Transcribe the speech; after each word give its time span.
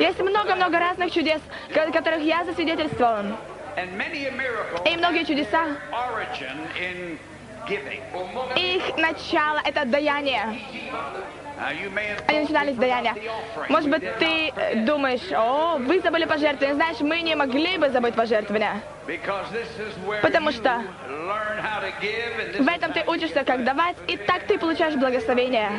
Есть 0.00 0.20
много-много 0.20 0.78
разных 0.78 1.12
чудес, 1.12 1.40
ко- 1.74 1.90
которых 1.90 2.20
я 2.22 2.44
засвидетельствовал. 2.44 3.36
И 4.84 4.96
многие 4.96 5.24
чудеса, 5.24 5.66
их 8.56 8.96
начало— 8.96 9.60
это 9.64 9.84
даяние. 9.84 10.42
Они 12.28 12.40
начинались 12.40 12.74
с 12.74 12.78
даяния. 12.78 13.14
Может 13.68 13.90
быть, 13.90 14.18
ты 14.18 14.52
э, 14.54 14.74
думаешь, 14.84 15.32
о, 15.32 15.78
вы 15.78 16.00
забыли 16.00 16.24
пожертвования. 16.24 16.74
Знаешь, 16.74 17.00
мы 17.00 17.20
не 17.20 17.34
могли 17.34 17.78
бы 17.78 17.90
забыть 17.90 18.14
where 20.06 20.20
Потому 20.22 20.52
что 20.52 20.82
В 22.58 22.68
этом 22.68 22.92
ты 22.92 23.02
учишься, 23.06 23.42
как 23.44 23.64
давать, 23.64 23.96
и 24.06 24.16
так 24.16 24.44
ты 24.44 24.58
получаешь 24.58 24.94
благословение. 24.94 25.70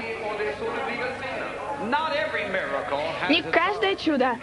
Не 3.30 3.42
каждое 3.44 3.96
чудо 3.96 4.36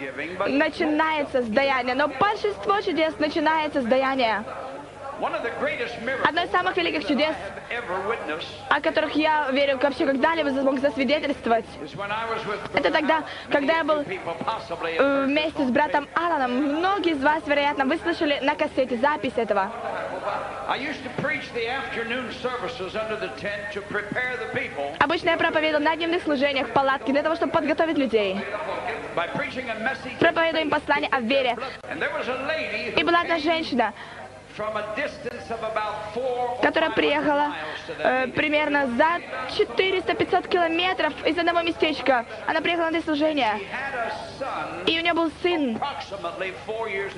начинается 0.47 1.41
с 1.41 1.47
даяния, 1.47 1.95
но 1.95 2.07
большинство 2.07 2.81
чудес 2.81 3.17
начинается 3.19 3.81
с 3.81 3.85
даяния. 3.85 4.43
Одно 5.19 6.43
из 6.43 6.51
самых 6.51 6.77
великих 6.77 7.07
чудес, 7.07 7.35
о 8.69 8.81
которых 8.81 9.13
я 9.13 9.49
верю, 9.51 9.79
вообще 9.81 10.05
когда-либо 10.05 10.49
смог 10.49 10.79
засвидетельствовать, 10.79 11.65
это 12.73 12.91
тогда, 12.91 13.23
когда 13.49 13.77
я 13.77 13.83
был 13.83 14.01
э, 14.01 15.25
вместе 15.25 15.65
с 15.65 15.71
братом 15.71 16.07
Аланом. 16.13 16.51
Многие 16.51 17.13
из 17.13 17.23
вас, 17.23 17.41
вероятно, 17.47 17.85
вы 17.85 17.97
слышали 17.97 18.39
на 18.41 18.53
кассете 18.55 18.97
запись 18.97 19.33
этого. 19.35 19.71
Обычно 24.99 25.29
я 25.29 25.37
проповедовал 25.37 25.83
на 25.83 25.95
дневных 25.95 26.23
служениях 26.23 26.67
в 26.67 26.73
палатке 26.73 27.13
для 27.13 27.23
того, 27.23 27.35
чтобы 27.35 27.53
подготовить 27.53 27.97
людей. 27.97 28.37
Проповедуем 30.19 30.69
послание 30.69 31.09
о 31.09 31.21
вере. 31.21 31.55
И 32.97 33.03
была 33.03 33.21
одна 33.21 33.39
женщина, 33.39 33.93
которая 36.61 36.89
500 36.89 36.95
приехала 36.95 37.53
э, 37.99 38.27
примерно 38.27 38.87
за 38.87 39.21
400-500 39.57 40.49
километров 40.49 41.13
из 41.25 41.37
одного 41.37 41.61
местечка. 41.61 42.25
Она 42.45 42.59
приехала 42.59 42.89
на 42.89 43.01
служение. 43.01 43.61
И 44.85 44.99
у 44.99 45.01
нее 45.01 45.13
был 45.13 45.31
сын, 45.41 45.79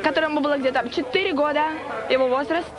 которому 0.03 0.41
было 0.41 0.57
где-то 0.57 0.87
4 0.87 1.33
года, 1.33 1.63
его 2.09 2.27
возраст. 2.27 2.73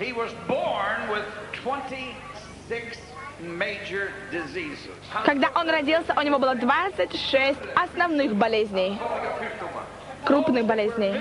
He 0.00 0.14
was 0.14 0.32
born 0.48 1.10
with 1.10 1.26
26 1.62 2.96
major 3.38 4.10
diseases. 4.30 4.96
Когда 5.26 5.50
он 5.54 5.68
родился, 5.68 6.14
у 6.16 6.22
него 6.22 6.38
было 6.38 6.54
26 6.54 7.58
основных 7.74 8.34
болезней, 8.34 8.98
крупных 10.24 10.64
болезней. 10.64 11.14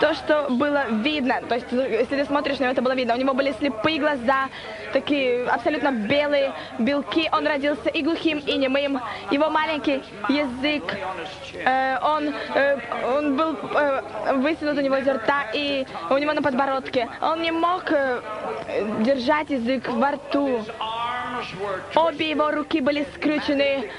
То, 0.00 0.14
что 0.14 0.46
было 0.50 0.86
видно, 0.90 1.40
то 1.48 1.54
есть, 1.54 1.66
если 1.70 2.16
ты 2.16 2.24
смотришь 2.24 2.58
на 2.58 2.64
него, 2.64 2.72
это 2.72 2.82
было 2.82 2.94
видно. 2.94 3.14
У 3.14 3.18
него 3.18 3.34
были 3.34 3.52
слепые 3.52 3.98
глаза, 3.98 4.48
такие 4.92 5.44
абсолютно 5.46 5.92
белые 5.92 6.52
белки. 6.78 7.28
Он 7.32 7.46
родился 7.46 7.88
и 7.88 8.02
глухим, 8.02 8.38
и 8.38 8.56
немым. 8.56 9.00
Его 9.30 9.50
маленький 9.50 10.02
язык, 10.28 10.84
э, 11.54 11.98
он, 12.02 12.34
э, 12.54 12.78
он 13.16 13.36
был 13.36 13.56
э, 13.74 14.34
высунут 14.34 14.78
у 14.78 14.80
него 14.80 14.96
изо 14.96 15.14
рта 15.14 15.46
и 15.52 15.86
у 16.10 16.18
него 16.18 16.32
на 16.32 16.42
подбородке. 16.42 17.08
Он 17.20 17.42
не 17.42 17.50
мог 17.50 17.90
э, 17.90 18.20
держать 19.00 19.50
язык 19.50 19.88
во 19.88 20.12
рту. 20.12 20.64
Обе 21.94 22.30
его 22.30 22.50
руки 22.50 22.80
были 22.80 23.06
скрючены 23.14 23.90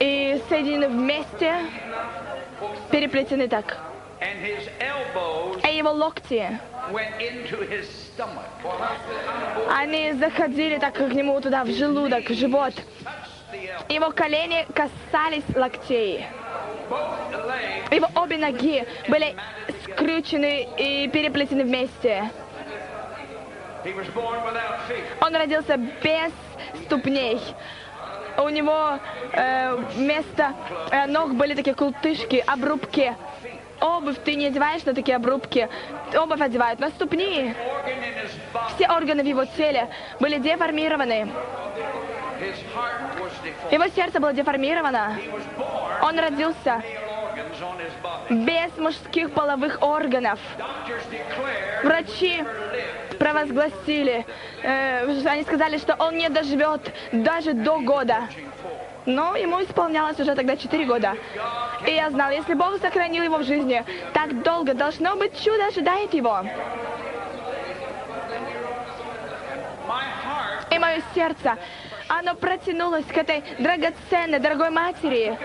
и 0.00 0.40
соединены 0.48 0.88
вместе, 0.88 1.54
переплетены 2.90 3.48
так. 3.48 3.78
А 4.20 5.68
его 5.68 5.90
локти, 5.92 6.58
они 9.70 10.12
заходили 10.12 10.78
так 10.78 10.94
к 10.94 11.12
нему 11.12 11.40
туда, 11.40 11.64
в 11.64 11.68
желудок, 11.68 12.28
в 12.28 12.34
живот. 12.34 12.74
Его 13.88 14.10
колени 14.10 14.66
касались 14.74 15.44
локтей. 15.54 16.26
Его 17.90 18.08
обе 18.14 18.38
ноги 18.38 18.86
были 19.08 19.36
скрючены 19.84 20.68
и 20.76 21.08
переплетены 21.08 21.64
вместе. 21.64 22.30
Он 25.20 25.36
родился 25.36 25.76
без 25.76 26.32
ступней. 26.84 27.40
У 28.36 28.48
него 28.48 28.98
э, 29.32 29.74
вместо 29.94 30.54
э, 30.90 31.06
ног 31.06 31.34
были 31.34 31.54
такие 31.54 31.74
култышки, 31.74 32.42
обрубки. 32.46 33.16
Обувь 33.80 34.18
ты 34.24 34.34
не 34.34 34.46
одеваешь 34.46 34.84
на 34.84 34.94
такие 34.94 35.16
обрубки. 35.16 35.68
Обувь 36.14 36.40
одевают 36.40 36.80
на 36.80 36.90
ступни. 36.90 37.54
Все 38.76 38.88
органы 38.88 39.22
в 39.22 39.26
его 39.26 39.44
теле 39.44 39.88
были 40.20 40.38
деформированы. 40.38 41.28
Его 43.70 43.88
сердце 43.88 44.20
было 44.20 44.32
деформировано. 44.32 45.16
Он 46.02 46.18
родился 46.18 46.82
без 48.30 48.76
мужских 48.78 49.32
половых 49.32 49.82
органов. 49.82 50.38
Врачи 51.82 52.44
провозгласили, 53.18 54.24
э, 54.62 55.26
они 55.26 55.42
сказали, 55.42 55.78
что 55.78 55.94
он 55.98 56.16
не 56.16 56.28
доживет 56.28 56.92
даже 57.12 57.52
до 57.52 57.78
года. 57.80 58.28
Но 59.06 59.36
ему 59.36 59.62
исполнялось 59.62 60.20
уже 60.20 60.34
тогда 60.34 60.56
4 60.56 60.84
года. 60.84 61.16
И 61.86 61.90
я 61.90 62.10
знал, 62.10 62.30
если 62.30 62.54
Бог 62.54 62.78
сохранил 62.80 63.24
его 63.24 63.38
в 63.38 63.44
жизни 63.44 63.84
так 64.12 64.42
долго, 64.42 64.74
должно 64.74 65.16
быть 65.16 65.42
чудо 65.42 65.66
ожидает 65.66 66.12
его. 66.12 66.44
И 70.70 70.78
мое 70.78 71.02
сердце, 71.14 71.56
оно 72.08 72.34
протянулось 72.34 73.06
к 73.06 73.16
этой 73.16 73.42
драгоценной, 73.58 74.38
дорогой 74.38 74.70
матери. 74.70 75.38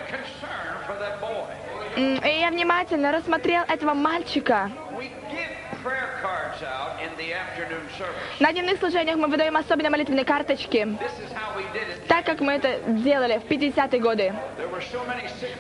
И 1.96 2.40
я 2.42 2.50
внимательно 2.50 3.12
рассмотрел 3.12 3.64
этого 3.68 3.94
мальчика. 3.94 4.72
На 8.40 8.52
дневных 8.52 8.80
служениях 8.80 9.18
мы 9.18 9.28
выдаем 9.28 9.56
особенно 9.56 9.90
молитвенные 9.90 10.26
карточки, 10.26 10.88
так 12.08 12.26
как 12.26 12.40
мы 12.42 12.54
это 12.54 12.80
делали 12.88 13.40
в 13.40 13.52
50-е 13.52 14.00
годы. 14.00 14.34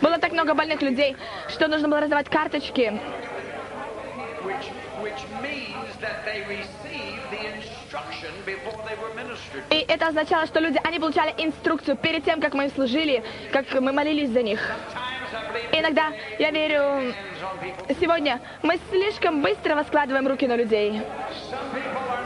Было 0.01 0.17
так 0.17 0.31
много 0.31 0.53
больных 0.53 0.81
людей, 0.81 1.15
что 1.49 1.67
нужно 1.67 1.87
было 1.87 2.01
раздавать 2.01 2.29
карточки. 2.29 2.99
И 9.69 9.85
это 9.87 10.07
означало, 10.07 10.45
что 10.45 10.59
люди, 10.59 10.79
они 10.83 10.99
получали 10.99 11.33
инструкцию 11.37 11.97
перед 11.97 12.23
тем, 12.25 12.41
как 12.41 12.53
мы 12.53 12.65
им 12.65 12.71
служили, 12.71 13.23
как 13.51 13.71
мы 13.73 13.91
молились 13.91 14.29
за 14.29 14.41
них. 14.41 14.59
И 15.71 15.79
иногда, 15.79 16.11
я 16.39 16.51
верю. 16.51 17.13
Сегодня 17.99 18.39
мы 18.61 18.79
слишком 18.89 19.41
быстро 19.41 19.75
воскладываем 19.75 20.27
руки 20.27 20.47
на 20.47 20.55
людей. 20.55 21.01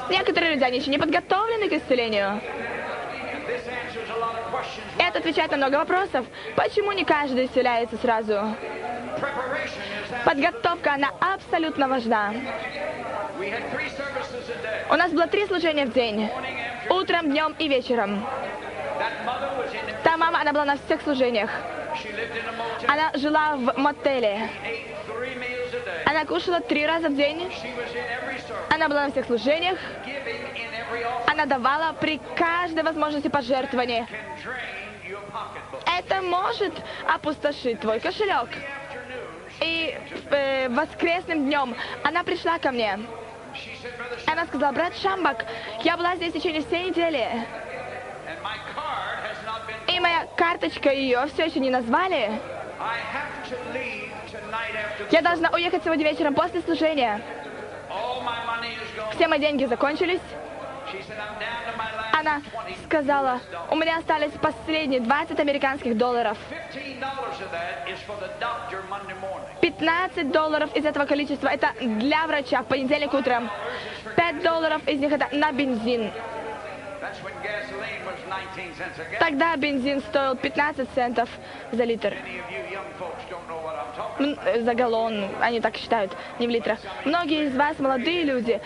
Некоторые 0.09 0.53
люди, 0.53 0.63
они 0.63 0.79
еще 0.79 0.89
не 0.89 0.97
подготовлены 0.97 1.69
к 1.69 1.73
исцелению. 1.73 2.41
Это 4.97 5.19
отвечает 5.19 5.51
на 5.51 5.57
много 5.57 5.75
вопросов. 5.75 6.25
Почему 6.55 6.91
не 6.91 7.05
каждый 7.05 7.45
исцеляется 7.45 7.97
сразу? 7.97 8.55
Подготовка, 10.25 10.93
она 10.93 11.09
абсолютно 11.19 11.87
важна. 11.87 12.33
У 14.89 14.95
нас 14.95 15.11
было 15.11 15.27
три 15.27 15.45
служения 15.45 15.85
в 15.85 15.93
день. 15.93 16.29
Утром, 16.89 17.29
днем 17.31 17.55
и 17.59 17.67
вечером. 17.67 18.25
Та 20.03 20.17
мама, 20.17 20.41
она 20.41 20.53
была 20.53 20.65
на 20.65 20.77
всех 20.77 21.01
служениях. 21.01 21.49
Она 22.87 23.11
жила 23.15 23.55
в 23.55 23.77
мотеле. 23.77 24.49
Она 26.17 26.25
кушала 26.25 26.61
три 26.61 26.83
раза 26.83 27.09
в 27.09 27.15
день. 27.15 27.47
Она 28.73 28.89
была 28.89 29.03
на 29.03 29.11
всех 29.11 29.27
служениях. 29.27 29.77
Она 31.27 31.45
давала 31.45 31.93
при 31.93 32.19
каждой 32.35 32.81
возможности 32.81 33.27
пожертвования. 33.27 34.07
Это 35.85 36.23
может 36.23 36.73
опустошить 37.07 37.81
твой 37.81 37.99
кошелек. 37.99 38.49
И 39.61 39.95
э, 40.31 40.69
воскресным 40.69 41.45
днем 41.45 41.75
она 42.01 42.23
пришла 42.23 42.57
ко 42.57 42.71
мне. 42.71 42.99
Она 44.25 44.47
сказала, 44.47 44.71
брат 44.71 44.97
Шамбак, 44.97 45.45
я 45.83 45.97
была 45.97 46.15
здесь 46.15 46.31
в 46.31 46.37
течение 46.37 46.63
всей 46.63 46.89
недели. 46.89 47.45
И 49.87 49.99
моя 49.99 50.25
карточка 50.35 50.91
ее 50.91 51.27
все 51.27 51.45
еще 51.45 51.59
не 51.59 51.69
назвали. 51.69 52.41
Я 55.11 55.21
должна 55.21 55.49
уехать 55.49 55.83
сегодня 55.83 56.05
вечером 56.05 56.33
после 56.33 56.61
служения. 56.61 57.21
Все 59.15 59.27
мои 59.27 59.39
деньги 59.39 59.65
закончились. 59.65 60.21
Она 62.13 62.41
20 62.51 62.85
сказала, 62.85 63.39
у 63.69 63.75
меня 63.75 63.97
остались 63.97 64.31
последние 64.41 65.01
20 65.01 65.39
американских 65.39 65.97
долларов. 65.97 66.37
$15 66.73 67.01
of 67.01 67.51
that 67.51 67.87
is 67.87 67.99
for 68.07 68.17
the 68.19 68.29
doctor 68.39 68.81
Monday 68.89 69.15
morning. 69.21 69.47
15 69.61 70.31
долларов 70.31 70.73
из 70.75 70.85
этого 70.85 71.05
количества 71.05 71.49
это 71.49 71.73
для 71.81 72.25
врача 72.25 72.63
в 72.63 72.67
понедельник 72.67 73.13
утром. 73.13 73.49
5 74.15 74.43
долларов 74.43 74.81
из 74.87 74.99
них 74.99 75.11
это 75.11 75.27
на 75.31 75.51
бензин. 75.51 76.11
That's 76.99 77.21
when 77.23 77.33
gasoline 77.43 78.03
was 78.05 78.17
19 78.25 78.75
cents 78.75 78.97
a 78.97 79.03
gallon. 79.03 79.19
Тогда 79.19 79.55
бензин 79.55 79.99
стоил 80.01 80.35
15 80.35 80.89
центов 80.95 81.29
за 81.71 81.83
литр. 81.83 82.15
За 84.19 84.73
галлон, 84.73 85.29
они 85.41 85.59
так 85.61 85.75
считают, 85.75 86.11
не 86.39 86.47
в 86.47 86.49
литрах. 86.49 86.79
Многие 87.05 87.45
из 87.45 87.55
вас, 87.55 87.77
молодые 87.77 88.23
люди, 88.23 88.59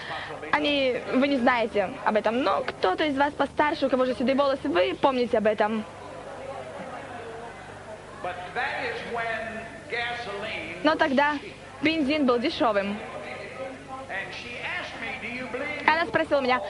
они, 0.52 0.98
вы 1.14 1.28
не 1.28 1.38
знаете 1.38 1.90
об 2.06 2.16
этом, 2.16 2.42
но 2.42 2.64
кто-то 2.66 3.06
из 3.06 3.18
вас 3.18 3.34
постарше, 3.34 3.88
у 3.88 3.90
кого 3.90 4.06
же 4.06 4.14
седые 4.14 4.36
волосы, 4.36 4.70
вы 4.70 4.96
помните 5.00 5.38
об 5.38 5.48
этом. 5.48 5.84
Но 10.84 10.96
тогда 10.96 11.34
бензин 11.82 12.26
был 12.26 12.40
дешевым. 12.40 12.98
Она 15.86 16.06
спросила 16.06 16.40
меня, 16.40 16.62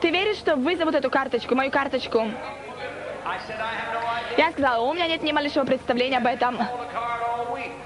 ты 0.00 0.10
веришь, 0.10 0.36
что 0.36 0.56
вызовут 0.56 0.94
эту 0.94 1.10
карточку, 1.10 1.54
мою 1.54 1.70
карточку? 1.70 2.30
Я 4.36 4.50
сказала, 4.50 4.84
у 4.84 4.92
меня 4.92 5.06
нет 5.06 5.22
ни 5.22 5.32
малейшего 5.32 5.64
представления 5.64 6.18
об 6.18 6.26
этом. 6.26 6.58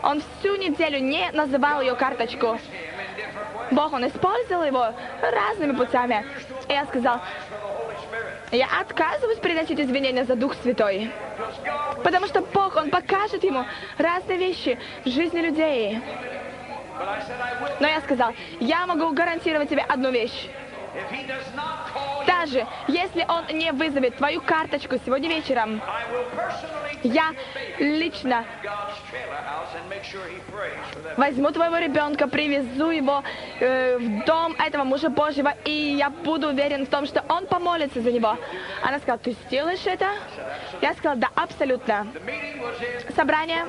Он 0.02 0.22
всю 0.38 0.56
неделю 0.56 1.00
не 1.00 1.30
называл 1.32 1.80
ее 1.80 1.94
карточку. 1.94 2.58
Бог, 3.70 3.92
он 3.92 4.06
использовал 4.06 4.64
его 4.64 4.94
разными 5.20 5.72
путями. 5.72 6.24
И 6.68 6.72
я 6.72 6.84
сказал, 6.86 7.20
я 8.50 8.66
отказываюсь 8.80 9.38
приносить 9.38 9.80
извинения 9.80 10.24
за 10.24 10.36
Дух 10.36 10.54
Святой. 10.62 11.10
Потому 12.02 12.26
что 12.26 12.40
Бог, 12.40 12.76
Он 12.76 12.90
покажет 12.90 13.44
ему 13.44 13.64
разные 13.98 14.38
вещи 14.38 14.78
в 15.04 15.08
жизни 15.08 15.40
людей. 15.40 16.00
Но 17.80 17.86
я 17.86 18.00
сказал, 18.00 18.32
я 18.60 18.86
могу 18.86 19.12
гарантировать 19.12 19.68
тебе 19.68 19.82
одну 19.82 20.10
вещь. 20.10 20.48
Даже 22.26 22.66
если 22.88 23.24
он 23.28 23.56
не 23.56 23.72
вызовет 23.72 24.16
твою 24.16 24.40
карточку 24.40 24.96
сегодня 25.04 25.28
вечером, 25.28 25.80
я 27.02 27.34
лично 27.78 28.44
возьму 31.16 31.50
твоего 31.50 31.78
ребенка, 31.78 32.26
привезу 32.26 32.90
его 32.90 33.22
э, 33.60 33.98
в 33.98 34.24
дом 34.24 34.54
этого 34.58 34.84
мужа 34.84 35.08
Божьего, 35.08 35.54
и 35.64 35.96
я 35.98 36.10
буду 36.10 36.48
уверен 36.48 36.86
в 36.86 36.88
том, 36.88 37.06
что 37.06 37.24
он 37.28 37.46
помолится 37.46 38.00
за 38.00 38.12
него. 38.12 38.36
Она 38.82 38.98
сказала, 38.98 39.18
ты 39.18 39.32
сделаешь 39.46 39.86
это? 39.86 40.06
Я 40.80 40.94
сказала, 40.94 41.16
да, 41.16 41.28
абсолютно. 41.34 42.06
Собрание 43.16 43.66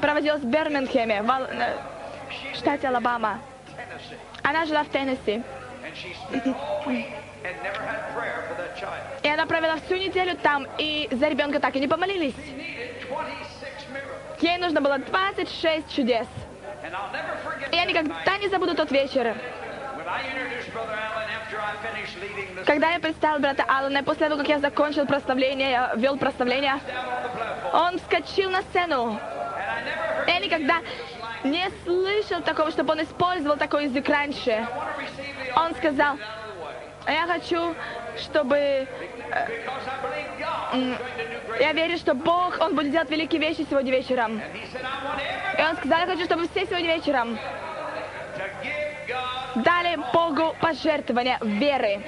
проводилось 0.00 0.42
в 0.42 0.46
Бирмингеме, 0.46 1.22
в 1.22 1.30
э, 1.30 1.76
штате 2.54 2.88
Алабама. 2.88 3.38
Она 4.42 4.64
жила 4.64 4.84
в 4.84 4.88
Теннесси. 4.88 5.42
И 9.22 9.28
она 9.28 9.46
провела 9.46 9.76
всю 9.76 9.96
неделю 9.96 10.36
там, 10.36 10.66
и 10.78 11.08
за 11.10 11.28
ребенка 11.28 11.60
так 11.60 11.76
и 11.76 11.80
не 11.80 11.88
помолились. 11.88 12.34
She 12.34 12.56
needed 12.56 13.08
26 13.08 13.88
miracles. 13.92 14.42
Ей 14.42 14.58
нужно 14.58 14.80
было 14.80 14.98
26 14.98 15.94
чудес. 15.94 16.26
И 17.72 17.76
я 17.76 17.84
никогда 17.84 18.38
не 18.38 18.48
забуду 18.48 18.74
тот 18.74 18.90
вечер, 18.90 19.34
когда 22.66 22.90
я 22.90 22.98
представил 22.98 23.40
брата 23.40 23.64
Аллана, 23.68 23.98
и 23.98 24.02
после 24.02 24.28
того, 24.28 24.38
как 24.38 24.48
я 24.48 24.58
закончил 24.58 25.06
прославление, 25.06 25.70
я 25.70 25.92
вел 25.96 26.16
прославление, 26.16 26.80
он 27.72 27.98
вскочил 27.98 28.50
на 28.50 28.62
сцену. 28.62 29.18
Я 30.26 30.38
никогда 30.40 30.80
не 31.44 31.68
слышал 31.84 32.42
такого, 32.42 32.70
чтобы 32.70 32.92
он 32.92 33.02
использовал 33.02 33.56
такой 33.56 33.84
язык 33.84 34.08
раньше. 34.08 34.66
Он 35.58 35.74
сказал, 35.74 36.14
out 36.14 36.20
of 36.20 36.46
the 36.46 36.62
way. 36.62 36.74
«А 37.06 37.12
я 37.12 37.26
хочу, 37.26 37.74
чтобы... 38.16 38.86
Great. 41.48 41.60
Я 41.60 41.72
верю, 41.72 41.96
что 41.96 42.14
Бог, 42.14 42.58
Он 42.60 42.74
будет 42.74 42.92
делать 42.92 43.10
великие 43.10 43.40
вещи 43.40 43.66
сегодня 43.68 43.90
вечером. 43.90 44.40
И 45.58 45.62
он 45.62 45.76
сказал, 45.76 46.00
я 46.00 46.06
хочу, 46.06 46.24
чтобы 46.24 46.48
все 46.48 46.66
сегодня 46.66 46.94
вечером 46.96 47.38
дали 49.56 49.98
Богу 50.12 50.54
пожертвования 50.60 51.38
веры. 51.42 52.00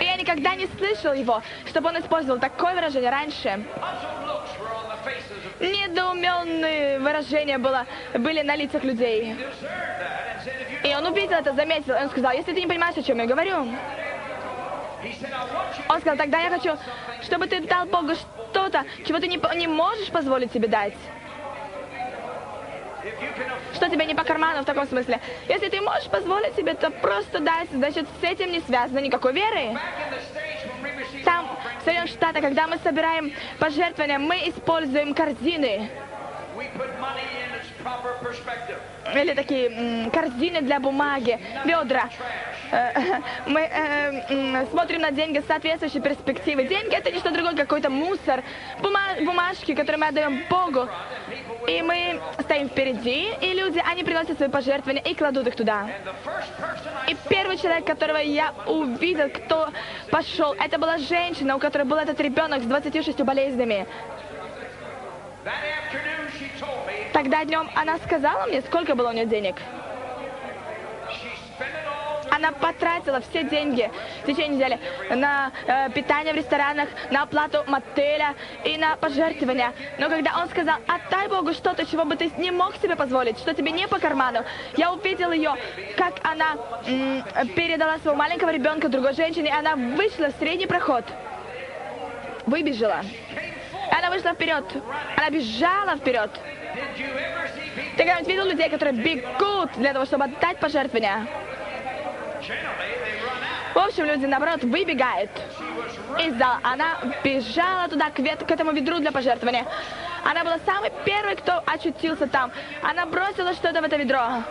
И 0.00 0.04
я 0.04 0.16
никогда 0.16 0.54
не 0.54 0.66
слышал 0.66 1.12
его, 1.12 1.42
чтобы 1.66 1.88
он 1.88 1.98
использовал 1.98 2.40
такое 2.40 2.74
выражение 2.74 3.10
раньше. 3.10 3.64
Недоуменные 5.60 7.00
выражения 7.00 7.58
было, 7.58 7.86
были 8.14 8.42
на 8.42 8.56
лицах 8.56 8.84
людей. 8.84 9.36
И 10.84 10.94
он 10.94 11.06
увидел 11.06 11.36
это, 11.38 11.52
заметил, 11.54 11.94
и 11.94 12.02
он 12.02 12.10
сказал, 12.10 12.32
если 12.32 12.52
ты 12.52 12.60
не 12.60 12.66
понимаешь, 12.66 12.96
о 12.96 13.02
чем 13.02 13.18
я 13.18 13.26
говорю, 13.26 13.66
он 15.88 16.00
сказал, 16.00 16.16
тогда 16.16 16.38
я 16.40 16.50
хочу, 16.50 16.76
чтобы 17.22 17.46
ты 17.46 17.60
дал 17.60 17.86
Богу 17.86 18.14
что-то, 18.14 18.84
чего 19.06 19.18
ты 19.18 19.28
не, 19.28 19.40
не 19.56 19.66
можешь 19.66 20.10
позволить 20.10 20.52
себе 20.52 20.68
дать. 20.68 20.94
Что 23.74 23.88
тебе 23.88 24.04
не 24.06 24.14
по 24.14 24.24
карману 24.24 24.62
в 24.62 24.64
таком 24.64 24.86
смысле. 24.86 25.20
Если 25.48 25.68
ты 25.68 25.80
можешь 25.80 26.08
позволить 26.08 26.54
себе, 26.56 26.74
то 26.74 26.90
просто 26.90 27.38
дай, 27.38 27.66
значит, 27.72 28.06
с 28.20 28.24
этим 28.24 28.50
не 28.50 28.60
связано 28.60 28.98
никакой 28.98 29.32
веры. 29.32 29.78
Там, 31.24 31.48
в 31.80 31.84
Соединенных 31.84 32.10
Штатах, 32.10 32.42
когда 32.42 32.66
мы 32.66 32.78
собираем 32.78 33.32
пожертвования, 33.58 34.18
мы 34.18 34.36
используем 34.48 35.14
корзины. 35.14 35.90
Или 39.14 39.34
такие 39.34 40.10
корзины 40.10 40.60
для 40.60 40.80
бумаги, 40.80 41.38
ведра. 41.64 42.08
Э, 42.70 43.20
Мы 43.46 43.60
э, 43.60 44.66
смотрим 44.70 45.00
на 45.00 45.10
деньги 45.10 45.38
с 45.38 45.46
соответствующей 45.46 46.00
перспективы. 46.00 46.64
Деньги 46.64 46.94
это 46.94 47.10
не 47.10 47.18
что 47.18 47.30
другое, 47.30 47.52
как 47.52 47.68
какой-то 47.68 47.90
мусор, 47.90 48.42
бума- 48.80 49.24
бумажки, 49.24 49.74
которые 49.74 49.98
мы 49.98 50.06
отдаем 50.08 50.44
Богу. 50.50 50.88
И 51.66 51.82
мы 51.82 52.20
стоим 52.40 52.68
впереди, 52.68 53.28
и 53.40 53.52
люди, 53.52 53.82
они 53.90 54.02
приносят 54.02 54.36
свои 54.36 54.48
пожертвования 54.48 55.02
и 55.02 55.14
кладут 55.14 55.46
их 55.46 55.56
туда. 55.56 55.86
И 57.08 57.16
первый 57.28 57.58
человек, 57.58 57.84
которого 57.84 58.16
я 58.18 58.54
увидел, 58.66 59.28
кто 59.28 59.68
пошел, 60.10 60.54
это 60.54 60.78
была 60.78 60.98
женщина, 60.98 61.56
у 61.56 61.58
которой 61.58 61.84
был 61.84 61.96
этот 61.96 62.18
ребенок 62.20 62.62
с 62.62 62.66
26 62.66 63.20
болезнями. 63.22 63.86
Тогда 67.18 67.44
днем 67.44 67.68
она 67.74 67.98
сказала 67.98 68.46
мне, 68.46 68.60
сколько 68.60 68.94
было 68.94 69.08
у 69.08 69.12
нее 69.12 69.26
денег. 69.26 69.56
Она 72.30 72.52
потратила 72.52 73.20
все 73.20 73.42
деньги 73.42 73.90
в 74.22 74.26
течение 74.26 74.54
недели 74.54 74.78
на 75.10 75.50
э, 75.66 75.90
питание 75.90 76.32
в 76.32 76.36
ресторанах, 76.36 76.88
на 77.10 77.22
оплату 77.24 77.64
мотеля 77.66 78.36
и 78.62 78.76
на 78.78 78.94
пожертвования. 78.94 79.72
Но 79.98 80.08
когда 80.08 80.40
он 80.40 80.48
сказал, 80.48 80.76
отдай 80.86 81.26
Богу 81.26 81.54
что-то, 81.54 81.84
чего 81.86 82.04
бы 82.04 82.14
ты 82.14 82.30
не 82.38 82.52
мог 82.52 82.76
себе 82.76 82.94
позволить, 82.94 83.36
что 83.38 83.52
тебе 83.52 83.72
не 83.72 83.88
по 83.88 83.98
карману, 83.98 84.44
я 84.76 84.92
увидел 84.92 85.32
ее, 85.32 85.56
как 85.96 86.20
она 86.22 86.56
м, 86.86 87.24
передала 87.56 87.98
своего 87.98 88.16
маленького 88.16 88.50
ребенка 88.50 88.88
другой 88.88 89.14
женщине, 89.14 89.48
и 89.48 89.58
она 89.58 89.74
вышла 89.74 90.26
в 90.26 90.38
средний 90.38 90.68
проход. 90.68 91.04
Выбежала. 92.46 93.00
Она 93.90 94.08
вышла 94.10 94.34
вперед. 94.34 94.64
Она 95.16 95.30
бежала 95.30 95.96
вперед. 95.96 96.30
Ты 97.96 98.04
когда-нибудь 98.04 98.28
видел 98.28 98.44
людей, 98.46 98.68
которые 98.70 98.94
бегут 99.02 99.70
для 99.76 99.92
того, 99.92 100.04
чтобы 100.04 100.24
отдать 100.24 100.58
пожертвования? 100.58 101.26
В 103.74 103.78
общем, 103.78 104.04
люди, 104.06 104.26
наоборот, 104.26 104.64
выбегают 104.64 105.30
из 106.18 106.34
зала. 106.36 106.58
Она 106.62 106.98
бежала 107.22 107.88
туда, 107.88 108.10
к, 108.10 108.18
вет- 108.18 108.44
к 108.44 108.50
этому 108.50 108.72
ведру 108.72 108.98
для 108.98 109.12
пожертвования. 109.12 109.64
Она 110.24 110.42
была 110.42 110.58
самой 110.66 110.90
первой, 111.04 111.36
кто 111.36 111.62
очутился 111.64 112.26
там. 112.26 112.50
Она 112.82 113.06
бросила 113.06 113.52
что-то 113.54 113.80
в 113.80 113.84
это 113.84 113.96
ведро. 113.96 114.42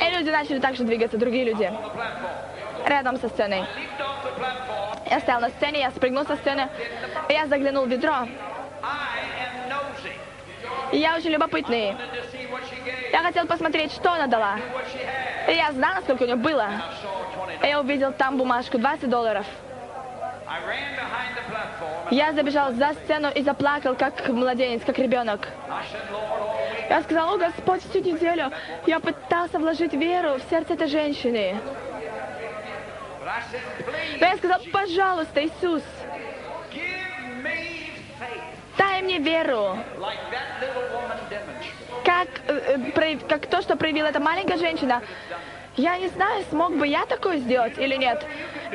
И 0.00 0.16
люди 0.16 0.30
начали 0.30 0.60
также 0.60 0.84
двигаться, 0.84 1.18
другие 1.18 1.44
люди, 1.44 1.72
рядом 2.86 3.18
со 3.18 3.28
сценой. 3.28 3.64
Я 5.10 5.20
стоял 5.20 5.40
на 5.40 5.50
сцене, 5.50 5.80
я 5.80 5.90
спрыгнул 5.90 6.24
со 6.24 6.36
сцены, 6.36 6.68
и 7.28 7.32
я 7.32 7.46
заглянул 7.46 7.84
в 7.84 7.88
ведро. 7.88 8.28
Я 10.94 11.16
очень 11.16 11.30
любопытный. 11.30 11.96
Я 13.12 13.22
хотел 13.22 13.46
посмотреть, 13.46 13.92
что 13.92 14.12
она 14.12 14.26
дала. 14.26 14.56
И 15.48 15.52
я 15.52 15.72
знал, 15.72 16.02
сколько 16.02 16.22
у 16.22 16.26
нее 16.26 16.36
было. 16.36 16.62
I 16.62 16.70
saw 17.02 17.34
20 17.34 17.64
И 17.64 17.66
я 17.66 17.80
увидел 17.80 18.12
там 18.12 18.38
бумажку, 18.38 18.78
20 18.78 19.10
долларов. 19.10 19.46
Я 22.10 22.32
забежал 22.32 22.72
за 22.72 22.92
сцену 22.94 23.28
и 23.34 23.42
заплакал, 23.42 23.96
как 23.96 24.28
младенец, 24.28 24.82
как 24.84 24.98
ребенок. 24.98 25.48
Я 26.88 27.02
сказал, 27.02 27.34
о 27.34 27.38
Господь, 27.38 27.82
всю 27.82 27.98
неделю 28.00 28.52
я 28.86 29.00
пытался 29.00 29.58
вложить 29.58 29.94
веру 29.94 30.34
в 30.34 30.42
сердце 30.50 30.74
этой 30.74 30.86
женщины. 30.86 31.56
Но 34.20 34.26
я 34.26 34.36
сказал, 34.36 34.60
пожалуйста, 34.72 35.44
Иисус, 35.44 35.82
дай 38.76 39.02
мне 39.02 39.18
веру, 39.18 39.76
как, 42.04 42.28
э, 42.48 42.78
э, 42.94 43.18
как 43.28 43.46
то, 43.46 43.62
что 43.62 43.76
проявила 43.76 44.06
эта 44.06 44.20
маленькая 44.20 44.58
женщина. 44.58 45.02
Я 45.76 45.98
не 45.98 46.08
знаю, 46.08 46.44
смог 46.50 46.76
бы 46.76 46.86
я 46.86 47.04
такое 47.04 47.38
сделать 47.38 47.76
или 47.78 47.96
нет. 47.96 48.24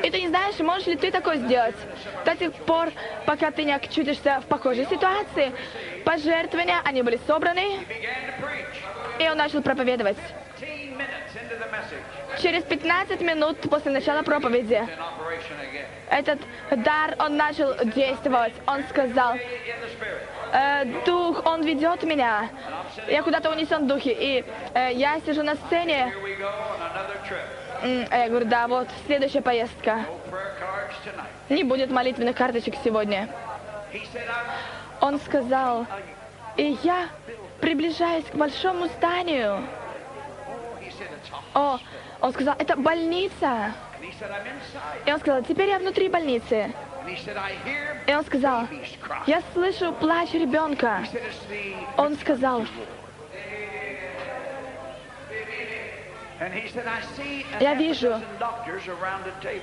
И 0.02 0.10
ты 0.10 0.20
не 0.20 0.28
знаешь, 0.28 0.58
можешь 0.58 0.86
ли 0.86 0.96
ты 0.96 1.10
такое 1.10 1.36
сделать. 1.36 1.76
До 2.26 2.36
тех 2.36 2.52
пор, 2.52 2.90
пока 3.24 3.50
ты 3.50 3.64
не 3.64 3.72
очутишься 3.72 4.40
в 4.40 4.46
похожей 4.46 4.86
ситуации. 4.86 5.52
Пожертвования, 6.04 6.80
они 6.84 7.02
были 7.02 7.18
собраны, 7.26 7.86
и 9.18 9.28
он 9.28 9.38
начал 9.38 9.62
проповедовать. 9.62 10.18
15 10.60 10.98
minutes 10.98 11.34
into 11.36 11.58
the 11.58 11.70
message, 11.70 12.42
Через 12.42 12.64
15 12.64 13.20
минут 13.22 13.58
после 13.70 13.92
начала 13.92 14.22
проповеди 14.22 14.86
этот 16.10 16.40
дар, 16.70 17.14
он 17.18 17.36
начал 17.36 17.74
действовать. 17.84 18.52
Он 18.66 18.82
сказал. 18.90 19.36
«Э, 20.52 20.84
дух, 21.04 21.46
он 21.46 21.62
ведет 21.62 22.02
меня. 22.02 22.48
Я 23.08 23.22
куда-то 23.22 23.50
унесен 23.50 23.84
в 23.84 23.86
духе. 23.86 24.12
И 24.12 24.44
э, 24.74 24.92
я 24.94 25.20
сижу 25.20 25.42
на 25.42 25.54
сцене. 25.54 26.12
А 27.82 28.16
я 28.16 28.28
говорю, 28.28 28.46
да, 28.46 28.68
вот 28.68 28.88
следующая 29.06 29.40
поездка. 29.40 30.04
Не 31.48 31.64
будет 31.64 31.90
молитвенных 31.90 32.36
карточек 32.36 32.74
сегодня. 32.84 33.28
Он 35.00 35.18
сказал, 35.18 35.86
и 36.56 36.76
я 36.82 37.08
приближаюсь 37.60 38.24
к 38.26 38.34
большому 38.34 38.86
зданию. 38.86 39.62
О, 41.54 41.78
он 42.20 42.32
сказал, 42.32 42.54
это 42.58 42.76
больница. 42.76 43.72
И 45.06 45.12
он 45.12 45.20
сказал, 45.20 45.42
теперь 45.42 45.70
я 45.70 45.78
внутри 45.78 46.08
больницы. 46.08 46.72
И 48.06 48.14
он 48.14 48.24
сказал, 48.24 48.66
я 49.26 49.42
слышу 49.52 49.92
плач 49.92 50.32
ребенка. 50.32 51.02
Он 51.96 52.16
сказал, 52.16 52.64
Я 57.60 57.74
вижу. 57.74 58.18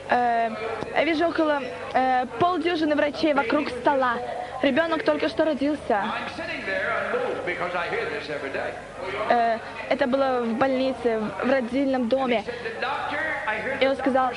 э, 0.10 0.50
я 0.96 1.04
вижу 1.04 1.28
около 1.28 1.62
э, 1.94 2.26
полдюжины 2.40 2.96
врачей 2.96 3.34
вокруг 3.34 3.70
стола. 3.70 4.18
Ребенок 4.62 5.04
только 5.04 5.28
что 5.28 5.46
родился. 5.46 6.04
Э, 9.30 9.58
это 9.90 10.06
было 10.06 10.42
в 10.44 10.54
больнице, 10.54 11.20
в 11.44 11.50
родильном 11.50 12.10
доме. 12.10 12.44
И 13.82 13.88
он 13.88 13.96
сказал, 13.96 14.32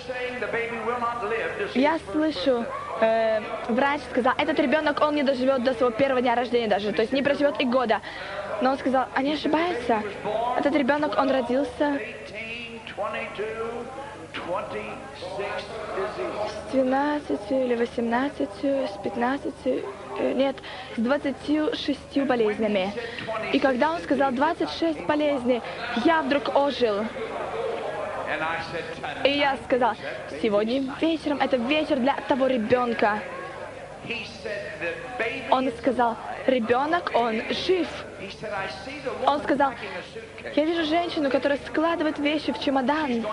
Я 1.75 1.99
слышу, 2.11 2.64
э, 3.00 3.40
врач 3.69 4.00
сказал, 4.11 4.35
этот 4.37 4.59
ребенок, 4.59 5.00
он 5.00 5.14
не 5.14 5.23
доживет 5.23 5.62
до 5.62 5.75
своего 5.75 5.90
первого 5.90 6.21
дня 6.21 6.35
рождения 6.35 6.69
даже, 6.69 6.92
то 6.92 7.02
есть 7.02 7.12
не 7.12 7.23
проживет 7.23 7.61
и 7.61 7.64
года. 7.64 8.00
Но 8.62 8.71
он 8.71 8.78
сказал, 8.78 9.07
они 9.14 9.33
ошибаются. 9.33 10.02
Этот 10.59 10.75
ребенок, 10.75 11.19
он 11.19 11.30
родился 11.30 11.99
18, 12.97 13.37
22, 13.37 13.90
26 14.47 15.66
disease. 15.97 16.50
с 16.69 16.73
12 16.73 17.50
или 17.50 17.75
18, 17.75 18.49
с 18.64 19.02
15, 19.02 19.54
э, 19.66 20.33
нет, 20.35 20.57
с 20.97 21.00
26 21.00 22.26
болезнями. 22.26 22.92
И 23.52 23.59
когда 23.59 23.92
он 23.92 24.00
сказал 24.00 24.33
26 24.33 25.07
болезней, 25.07 25.62
я 26.04 26.23
вдруг 26.23 26.54
ожил. 26.54 27.04
И 29.25 29.30
я 29.30 29.56
сказал, 29.64 29.94
сегодня 30.40 30.94
вечером 31.00 31.40
это 31.40 31.56
вечер 31.56 31.96
для 31.96 32.14
того 32.28 32.46
ребенка. 32.46 33.20
Он 35.50 35.70
сказал, 35.78 36.16
ребенок, 36.46 37.10
он 37.14 37.42
жив. 37.50 37.88
Он 39.26 39.42
сказал, 39.42 39.72
я 40.56 40.64
вижу 40.64 40.84
женщину, 40.84 41.30
которая 41.30 41.58
складывает 41.66 42.18
вещи 42.18 42.52
в 42.52 42.60
чемодан. 42.60 43.25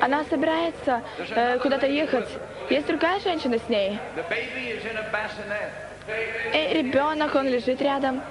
Она 0.00 0.24
собирается 0.24 1.02
э, 1.18 1.58
куда-то 1.58 1.86
ехать. 1.86 2.28
Есть 2.70 2.86
другая 2.86 3.20
женщина 3.20 3.58
с 3.58 3.68
ней. 3.68 3.98
И 6.54 6.74
ребенок, 6.74 7.34
он 7.34 7.48
лежит 7.48 7.80
рядом. 7.82 8.22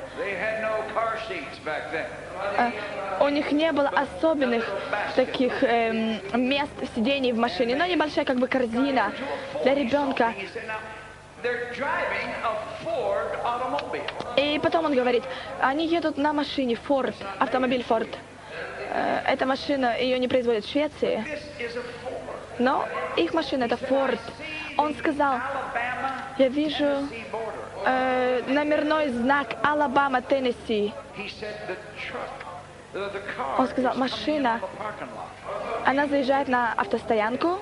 Э, 2.58 2.72
у 3.20 3.28
них 3.30 3.52
не 3.52 3.72
было 3.72 3.90
особенных 3.90 4.70
таких 5.16 5.64
эм, 5.64 6.20
мест 6.34 6.72
сидений 6.96 7.32
в 7.32 7.38
машине, 7.38 7.76
но 7.76 7.86
небольшая 7.86 8.26
как 8.26 8.38
бы 8.38 8.48
корзина 8.48 9.12
для 9.64 9.76
ребенка. 9.76 10.34
И 14.38 14.60
потом 14.64 14.86
он 14.86 14.96
говорит, 14.96 15.24
они 15.60 15.88
едут 15.88 16.18
на 16.18 16.34
машине 16.34 16.78
Ford, 16.88 17.16
автомобиль 17.40 17.86
Ford. 17.88 18.10
Э, 18.90 19.22
эта 19.28 19.46
машина, 19.46 19.98
ее 20.00 20.18
не 20.20 20.28
производят 20.28 20.66
в 20.66 20.72
Швеции, 20.72 21.24
но 22.58 22.88
их 23.18 23.34
машина 23.34 23.66
это 23.66 23.76
Ford. 23.76 24.20
Он 24.78 24.96
сказал, 24.96 25.40
я 26.38 26.48
вижу. 26.50 27.08
Э, 27.86 28.42
номерной 28.48 29.10
знак 29.10 29.56
Алабама, 29.64 30.22
Теннесси. 30.22 30.94
Он 33.58 33.68
сказал, 33.68 33.96
машина. 33.96 34.62
Она 35.86 36.08
заезжает 36.08 36.48
на 36.48 36.74
автостоянку. 36.74 37.60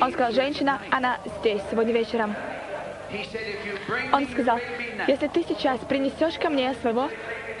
Он 0.00 0.12
сказал, 0.12 0.32
женщина, 0.32 0.80
она 0.90 1.18
здесь 1.40 1.62
сегодня 1.70 1.92
вечером. 1.92 2.34
Он 4.12 4.28
сказал, 4.28 4.58
если 5.06 5.28
ты 5.28 5.44
сейчас 5.48 5.80
принесешь 5.80 6.38
ко 6.38 6.50
мне 6.50 6.74
своего 6.74 7.10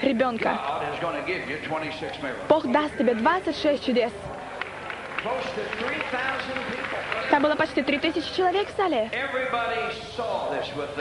ребенка, 0.02 0.50
God 0.50 0.94
is 0.94 1.00
going 1.00 1.16
to 1.16 1.26
give 1.26 1.48
you 1.48 1.58
26 1.66 2.22
miracles. 2.22 2.48
Бог 2.48 2.66
даст 2.70 2.96
тебе 2.98 3.14
26 3.14 3.84
чудес. 3.84 4.12
Там 7.30 7.42
было 7.42 7.54
почти 7.54 7.82
3000 7.82 8.36
человек 8.36 8.68
в 8.68 8.76
зале. 8.76 9.10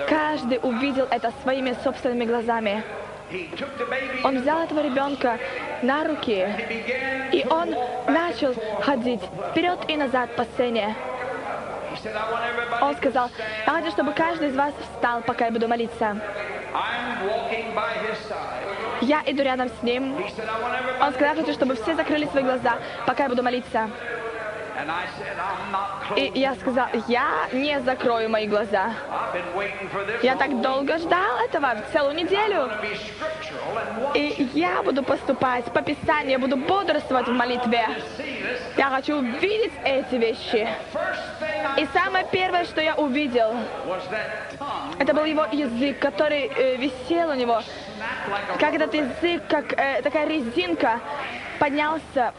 Каждый 0.09 0.59
увидел 0.61 1.07
это 1.09 1.31
своими 1.43 1.75
собственными 1.83 2.25
глазами. 2.25 2.83
Он 4.23 4.39
взял 4.39 4.61
этого 4.61 4.81
ребенка 4.81 5.37
на 5.81 6.03
руки, 6.05 6.47
и 7.31 7.45
он 7.49 7.75
начал 8.07 8.55
ходить 8.81 9.21
вперед 9.51 9.79
и 9.87 9.97
назад 9.97 10.35
по 10.35 10.43
сцене. 10.45 10.95
Он 12.81 12.95
сказал, 12.95 13.29
я 13.65 13.73
хочу, 13.73 13.91
чтобы 13.91 14.13
каждый 14.13 14.49
из 14.49 14.55
вас 14.55 14.73
встал, 14.93 15.21
пока 15.21 15.45
я 15.45 15.51
буду 15.51 15.67
молиться. 15.67 16.17
Я 19.01 19.21
иду 19.25 19.43
рядом 19.43 19.69
с 19.69 19.83
ним. 19.83 20.15
Он 21.01 21.13
сказал, 21.13 21.35
хочу, 21.35 21.53
чтобы 21.53 21.75
все 21.75 21.95
закрыли 21.95 22.25
свои 22.25 22.43
глаза, 22.43 22.77
пока 23.05 23.23
я 23.23 23.29
буду 23.29 23.43
молиться. 23.43 23.89
И 26.15 26.31
я 26.35 26.55
сказал, 26.55 26.87
я 27.07 27.47
не 27.51 27.79
закрою 27.81 28.29
мои 28.29 28.47
глаза. 28.47 28.93
Я 30.21 30.35
так 30.35 30.61
долго 30.61 30.97
ждал 30.97 31.39
этого, 31.39 31.75
целую 31.91 32.15
неделю. 32.15 32.69
И 34.13 34.49
я 34.53 34.83
буду 34.83 35.03
поступать 35.03 35.65
по 35.65 35.81
Писанию, 35.81 36.31
я 36.31 36.39
буду 36.39 36.57
бодрствовать 36.57 37.27
в 37.27 37.31
молитве. 37.31 37.87
Я 38.77 38.89
хочу 38.89 39.17
увидеть 39.17 39.73
эти 39.83 40.15
вещи. 40.15 40.67
И 41.77 41.87
самое 41.93 42.25
первое, 42.31 42.65
что 42.65 42.81
я 42.81 42.95
увидел, 42.95 43.55
это 44.99 45.13
был 45.13 45.25
его 45.25 45.45
язык, 45.51 45.99
который 45.99 46.47
э, 46.47 46.75
висел 46.77 47.29
у 47.29 47.33
него. 47.33 47.61
Как 48.59 48.73
этот 48.73 48.93
язык, 48.93 49.43
как 49.47 49.73
э, 49.73 50.01
такая 50.01 50.27
резинка, 50.27 50.99
поднялся 51.59 52.33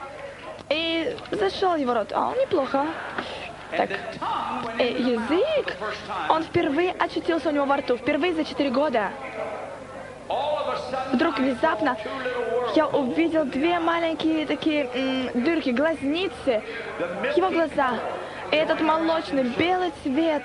и 0.71 1.17
зашел 1.31 1.77
его 1.77 1.95
рот. 1.95 2.13
А, 2.13 2.33
неплохо. 2.41 2.87
Так, 3.77 3.91
э, 4.79 4.85
язык, 4.99 5.77
он 6.31 6.43
впервые 6.43 6.93
очутился 6.99 7.51
у 7.51 7.53
него 7.53 7.67
во 7.67 7.77
рту, 7.77 7.97
впервые 7.99 8.33
за 8.35 8.45
четыре 8.45 8.71
года. 8.71 9.11
Вдруг 11.13 11.39
внезапно 11.39 11.97
я 12.75 12.87
увидел 12.87 13.45
две 13.45 13.79
маленькие 13.79 14.47
такие 14.47 14.85
м, 15.35 15.43
дырки, 15.45 15.71
глазницы, 15.71 16.63
его 17.37 17.51
глаза. 17.51 17.99
И 18.51 18.57
этот 18.57 18.81
молочный 18.81 19.43
белый 19.43 19.93
цвет, 20.03 20.43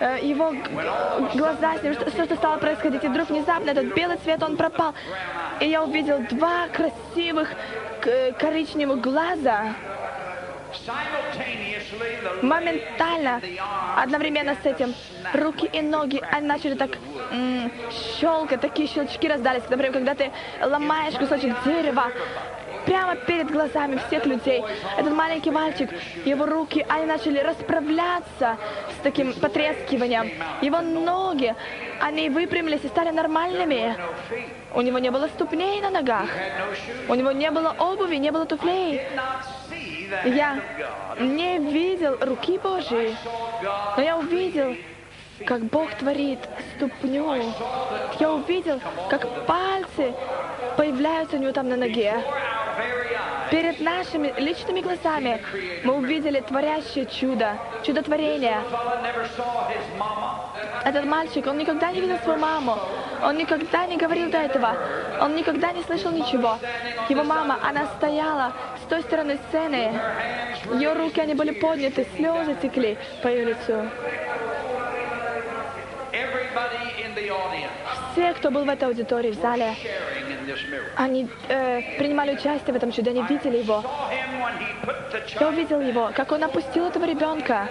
э, 0.00 0.18
его 0.22 0.52
глаза 1.34 1.78
с 1.78 1.82
ним, 1.82 1.94
что- 1.94 2.10
что-то 2.10 2.34
стало 2.36 2.56
происходить. 2.58 3.04
И 3.04 3.08
вдруг 3.08 3.28
внезапно 3.30 3.70
этот 3.70 3.94
белый 3.94 4.16
цвет, 4.18 4.42
он 4.42 4.56
пропал. 4.56 4.94
И 5.60 5.66
я 5.68 5.82
увидел 5.84 6.18
два 6.30 6.66
красивых 6.72 7.48
к- 8.04 8.32
коричневых 8.38 9.00
глаза. 9.00 9.74
Моментально, 12.42 13.40
одновременно 13.96 14.54
с 14.62 14.66
этим, 14.66 14.94
руки 15.32 15.66
и 15.72 15.80
ноги, 15.80 16.22
они 16.30 16.46
начали 16.46 16.74
так 16.74 16.90
щелкать, 18.20 18.60
такие 18.60 18.86
щелчки 18.88 19.26
раздались. 19.28 19.62
Например, 19.70 19.92
когда 19.92 20.14
ты 20.14 20.30
ломаешь 20.60 21.14
кусочек 21.14 21.54
дерева, 21.64 22.12
прямо 22.86 23.16
перед 23.16 23.50
глазами 23.50 24.00
всех 24.06 24.26
людей. 24.26 24.62
Этот 24.96 25.12
маленький 25.12 25.50
мальчик, 25.50 25.90
его 26.24 26.46
руки, 26.46 26.84
они 26.88 27.06
начали 27.06 27.38
расправляться 27.38 28.56
с 28.98 29.02
таким 29.02 29.32
потрескиванием. 29.34 30.30
Его 30.62 30.80
ноги, 30.80 31.54
они 32.00 32.28
выпрямились 32.28 32.84
и 32.84 32.88
стали 32.88 33.10
нормальными. 33.10 33.96
У 34.74 34.80
него 34.80 34.98
не 34.98 35.10
было 35.10 35.28
ступней 35.28 35.80
на 35.80 35.90
ногах. 35.90 36.28
У 37.08 37.14
него 37.14 37.32
не 37.32 37.50
было 37.50 37.74
обуви, 37.78 38.16
не 38.16 38.30
было 38.30 38.46
туфлей. 38.46 39.02
Я 40.24 40.60
не 41.18 41.58
видел 41.58 42.18
руки 42.20 42.58
Божьей, 42.58 43.16
но 43.96 44.02
я 44.02 44.16
увидел, 44.16 44.76
как 45.46 45.64
Бог 45.64 45.92
творит 45.94 46.38
ступню. 46.76 47.52
Я 48.18 48.32
увидел, 48.32 48.80
как 49.08 49.46
пальцы 49.46 50.14
появляются 50.76 51.36
у 51.36 51.40
него 51.40 51.52
там 51.52 51.68
на 51.68 51.76
ноге. 51.76 52.14
Перед 53.50 53.80
нашими 53.80 54.32
личными 54.38 54.80
глазами 54.80 55.40
мы 55.84 55.94
увидели 55.94 56.40
творящее 56.40 57.06
чудо, 57.06 57.56
чудотворение. 57.84 58.58
Этот 60.84 61.04
мальчик, 61.04 61.46
он 61.46 61.58
никогда 61.58 61.92
не 61.92 62.00
видел 62.00 62.18
свою 62.24 62.38
маму. 62.38 62.78
Он 63.22 63.36
никогда 63.36 63.86
не 63.86 63.96
говорил 63.96 64.30
до 64.30 64.38
этого. 64.38 64.76
Он 65.20 65.36
никогда 65.36 65.72
не 65.72 65.82
слышал 65.82 66.10
ничего. 66.10 66.58
Его 67.08 67.22
мама, 67.22 67.58
она 67.62 67.86
стояла 67.96 68.52
с 68.84 68.88
той 68.88 69.02
стороны 69.02 69.38
сцены. 69.48 69.92
Ее 70.74 70.92
руки, 70.94 71.20
они 71.20 71.34
были 71.34 71.52
подняты, 71.52 72.06
слезы 72.16 72.54
текли 72.60 72.98
по 73.22 73.28
ее 73.28 73.44
лицу. 73.44 73.88
Все, 78.14 78.32
кто 78.32 78.52
был 78.52 78.64
в 78.64 78.68
этой 78.68 78.86
аудитории, 78.86 79.32
в 79.32 79.34
зале, 79.34 79.74
они 80.94 81.28
э, 81.48 81.98
принимали 81.98 82.34
участие 82.34 82.72
в 82.72 82.76
этом 82.76 82.92
чуде, 82.92 83.10
они 83.10 83.22
видели 83.22 83.58
его. 83.58 83.82
Я 85.40 85.48
увидел 85.48 85.80
его, 85.80 86.12
как 86.14 86.30
он 86.30 86.44
опустил 86.44 86.86
этого 86.86 87.06
ребенка. 87.06 87.68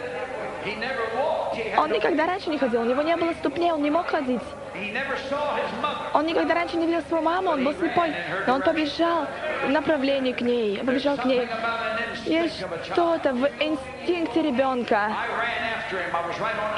Он 1.78 1.92
никогда 1.92 2.26
раньше 2.26 2.50
не 2.50 2.58
ходил, 2.58 2.82
у 2.82 2.86
него 2.86 3.02
не 3.04 3.16
было 3.16 3.32
ступней, 3.34 3.72
он 3.72 3.84
не 3.84 3.90
мог 3.90 4.08
ходить. 4.08 4.42
Он 6.14 6.26
никогда 6.26 6.56
раньше 6.56 6.76
не 6.76 6.88
видел 6.88 7.02
свою 7.08 7.24
маму, 7.24 7.52
он 7.52 7.64
был 7.64 7.74
слепой, 7.76 8.14
но 8.46 8.56
он 8.56 8.62
побежал 8.64 9.26
в 9.66 9.70
направлении 9.70 10.34
к 10.34 10.42
ней, 10.42 10.78
побежал 10.80 11.16
к 11.16 11.24
ней. 11.24 11.48
Есть 12.26 12.66
что-то 12.92 13.32
в 13.32 13.50
инстинкте 13.62 14.42
ребенка. 14.42 15.12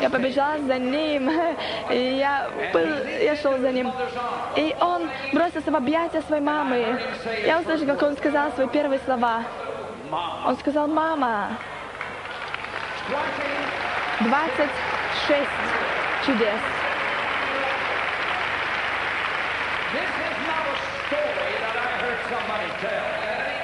Я 0.01 0.09
побежала 0.09 0.59
за 0.59 0.77
ним, 0.77 1.29
и 1.89 2.17
я, 2.17 2.49
был, 2.73 2.87
я 3.21 3.35
шел 3.35 3.57
за 3.57 3.71
ним. 3.71 3.91
И 4.55 4.75
он 4.79 5.09
бросился 5.33 5.71
в 5.71 5.75
объятия 5.75 6.21
своей 6.21 6.41
мамы. 6.41 6.99
Я 7.45 7.59
услышала, 7.59 7.95
как 7.95 8.01
он 8.03 8.17
сказал 8.17 8.51
свои 8.51 8.67
первые 8.67 8.99
слова. 9.05 9.43
Он 10.45 10.57
сказал, 10.57 10.87
мама, 10.87 11.57
26 14.21 15.49
чудес. 16.25 16.59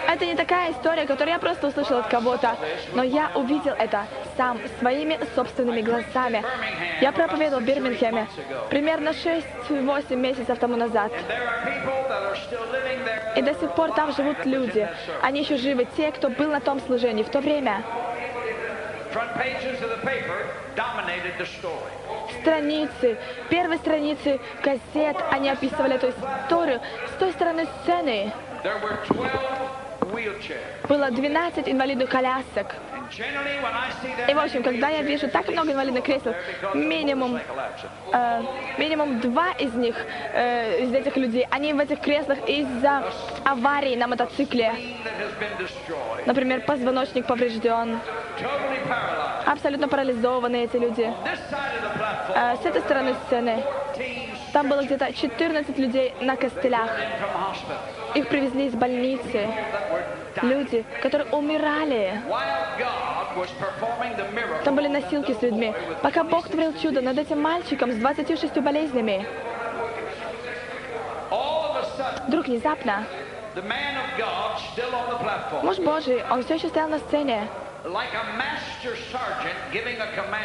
Это 0.07 0.25
не 0.25 0.35
такая 0.35 0.71
история, 0.71 1.05
которую 1.05 1.33
я 1.33 1.39
просто 1.39 1.67
услышал 1.67 1.99
от 1.99 2.07
кого-то, 2.07 2.57
но 2.93 3.01
я 3.01 3.31
увидел 3.33 3.73
это 3.73 4.05
сам, 4.37 4.59
своими 4.79 5.19
собственными 5.35 5.81
глазами. 5.81 6.43
Я 7.01 7.11
проповедовал 7.11 7.61
в 7.61 7.65
Бирмингеме 7.65 8.27
примерно 8.69 9.09
6-8 9.09 10.15
месяцев 10.15 10.57
тому 10.59 10.75
назад. 10.75 11.11
И 13.35 13.41
до 13.41 13.53
сих 13.53 13.71
пор 13.75 13.91
там 13.93 14.13
живут 14.13 14.45
люди. 14.45 14.87
Они 15.21 15.41
еще 15.41 15.57
живы, 15.57 15.87
те, 15.97 16.11
кто 16.11 16.29
был 16.29 16.51
на 16.51 16.59
том 16.59 16.79
служении 16.81 17.23
в 17.23 17.29
то 17.29 17.39
время. 17.39 17.83
Страницы, 22.41 23.17
первые 23.49 23.77
страницы 23.79 24.39
газет, 24.63 25.17
они 25.31 25.49
описывали 25.49 25.95
эту 25.95 26.09
историю. 26.09 26.79
С 27.15 27.19
той 27.19 27.31
стороны 27.33 27.67
сцены 27.83 28.31
There 28.63 28.79
were 28.81 28.97
12 29.07 30.13
wheelchairs. 30.13 30.87
было 30.87 31.09
12 31.09 31.67
инвалидных 31.67 32.09
колясок. 32.09 32.75
И, 34.27 34.33
в 34.33 34.39
общем, 34.39 34.63
когда 34.63 34.89
я 34.89 35.01
вижу 35.01 35.27
так 35.27 35.47
много 35.49 35.71
инвалидных 35.71 36.03
кресел, 36.03 36.33
минимум, 36.73 37.39
э, 38.13 38.41
минимум 38.77 39.19
два 39.19 39.51
из 39.59 39.73
них, 39.73 39.95
э, 40.33 40.83
из 40.83 40.93
этих 40.93 41.17
людей, 41.17 41.47
они 41.49 41.73
в 41.73 41.79
этих 41.79 41.99
креслах 41.99 42.37
из-за 42.47 43.03
аварии 43.43 43.95
на 43.95 44.07
мотоцикле. 44.07 44.73
Например, 46.25 46.61
позвоночник 46.61 47.25
поврежден, 47.25 47.99
абсолютно 49.45 49.87
парализованы 49.87 50.63
эти 50.63 50.77
люди. 50.77 51.13
Э, 52.33 52.55
с 52.55 52.65
этой 52.65 52.81
стороны 52.81 53.15
сцены 53.25 53.63
там 54.53 54.67
было 54.67 54.83
где-то 54.83 55.13
14 55.13 55.77
людей 55.77 56.13
на 56.21 56.35
костылях. 56.35 56.91
Их 58.15 58.27
привезли 58.27 58.67
из 58.67 58.73
больницы. 58.73 59.47
Люди, 60.41 60.85
которые 61.01 61.29
умирали. 61.31 62.21
Там 64.63 64.75
были 64.75 64.87
носилки 64.87 65.33
с 65.33 65.41
людьми. 65.41 65.73
Пока 66.01 66.23
Бог 66.23 66.47
творил 66.47 66.73
чудо 66.81 67.01
над 67.01 67.17
этим 67.17 67.41
мальчиком 67.41 67.91
с 67.91 67.95
26 67.95 68.57
болезнями, 68.57 69.25
вдруг 72.27 72.47
внезапно 72.47 73.05
Муж 75.63 75.77
Божий, 75.79 76.23
он 76.29 76.43
все 76.43 76.55
еще 76.55 76.69
стоял 76.69 76.87
на 76.87 76.99
сцене. 76.99 77.47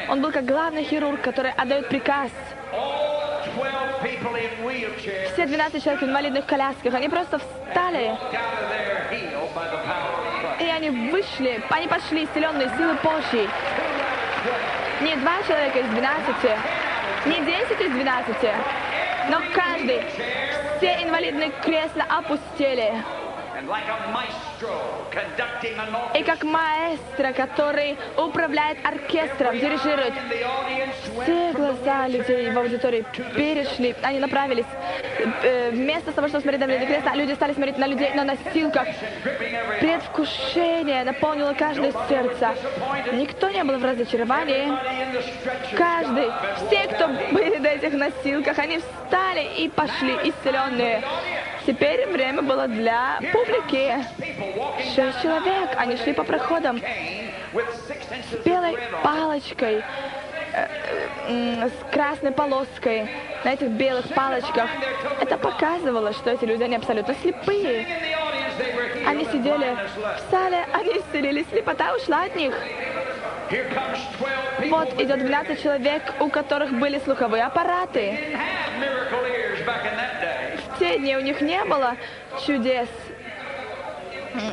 Он 0.09 0.23
был 0.23 0.33
как 0.33 0.45
главный 0.45 0.83
хирург, 0.85 1.21
который 1.21 1.53
отдает 1.53 1.89
приказ. 1.89 2.31
All 2.73 3.45
12 3.55 4.03
people 4.03 4.35
in 4.35 4.65
wheelchairs 4.65 5.33
Все 5.35 5.47
12 5.47 5.83
человек 5.83 6.03
в 6.03 6.05
инвалидных 6.05 6.47
колясках, 6.47 6.95
они 6.95 7.09
просто 7.09 7.39
встали, 7.39 8.17
и 10.61 10.69
они 10.69 10.91
вышли, 11.11 11.63
они 11.71 11.89
пошли, 11.89 12.25
исцеленные 12.25 12.69
силы 12.77 12.95
Божьей. 13.03 13.49
Не 15.03 15.17
два 15.17 15.43
человека 15.43 15.81
из 15.81 15.87
12, 15.89 16.37
не 17.27 17.45
10 17.45 17.81
из 17.81 17.91
12, 17.91 18.37
но 19.31 19.41
каждый, 19.55 20.03
все 20.79 21.03
инвалидные 21.03 21.51
кресла 21.63 22.05
опустили. 22.09 22.95
И 26.15 26.23
как 26.23 26.45
маэстро, 26.45 27.33
который 27.33 27.97
управляет 28.17 28.79
оркестром, 28.85 29.59
дирижирует, 29.59 30.15
все 31.23 31.53
глаза 31.53 32.07
людей 32.07 32.51
в 32.51 32.59
аудитории 32.59 33.05
перешли, 33.35 33.97
они 34.03 34.21
направились. 34.21 34.67
Э, 35.43 35.71
Вместо 35.71 36.13
того, 36.13 36.29
чтобы 36.29 36.43
смотреть 36.43 36.61
на 36.61 36.87
кресла, 36.87 37.15
люди 37.15 37.33
стали 37.33 37.53
смотреть 37.53 37.79
на 37.79 37.87
людей 37.87 38.13
на 38.15 38.25
носилках. 38.25 38.87
Предвкушение 39.81 41.05
наполнило 41.05 41.55
каждое 41.55 41.93
сердце. 42.09 42.55
Никто 43.13 43.51
не 43.51 43.63
был 43.65 43.79
в 43.79 43.85
разочаровании. 43.85 44.69
Каждый, 45.77 46.31
все, 46.67 46.89
кто 46.89 47.09
были 47.33 47.59
на 47.59 47.69
этих 47.69 47.93
носилках, 47.93 48.59
они 48.59 48.79
встали 48.79 49.47
и 49.59 49.69
пошли 49.69 50.15
исцеленные. 50.25 51.03
Теперь 51.67 52.07
время 52.09 52.43
было 52.43 52.69
для 52.69 53.19
публики. 53.33 53.95
Шесть 54.95 55.23
человек, 55.23 55.71
они 55.77 55.97
шли 55.97 56.13
по 56.13 56.23
проходам 56.23 56.81
of 57.57 58.45
белой 58.45 58.77
палочкой, 59.03 59.83
с 60.57 61.93
красной 61.93 62.33
полоской 62.33 63.09
на 63.45 63.53
этих 63.53 63.69
белых 63.69 64.09
палочках. 64.15 64.71
Это 65.21 65.37
показывало, 65.37 66.13
что 66.13 66.31
эти 66.31 66.45
люди, 66.45 66.63
они 66.63 66.77
абсолютно 66.77 67.15
слепые. 67.23 67.87
Они 69.07 69.25
сидели 69.27 69.77
в 69.97 70.31
зале, 70.31 70.67
они 70.73 70.99
исцелились, 70.99 71.47
слепота 71.51 71.95
ушла 71.95 72.25
от 72.25 72.37
них. 72.37 72.55
Here 73.49 73.69
comes 73.73 73.99
12 74.19 74.59
people 74.59 74.71
Вот 74.71 75.01
идет 75.01 75.21
12 75.21 75.63
человек, 75.63 76.03
у 76.19 76.29
которых 76.29 76.73
были 76.73 76.99
слуховые 76.99 77.45
аппараты. 77.45 78.37
В 80.75 80.79
те 80.79 80.99
дни 80.99 81.17
у 81.17 81.21
них 81.21 81.41
не 81.41 81.63
было 81.65 81.97
чудес. 82.45 82.89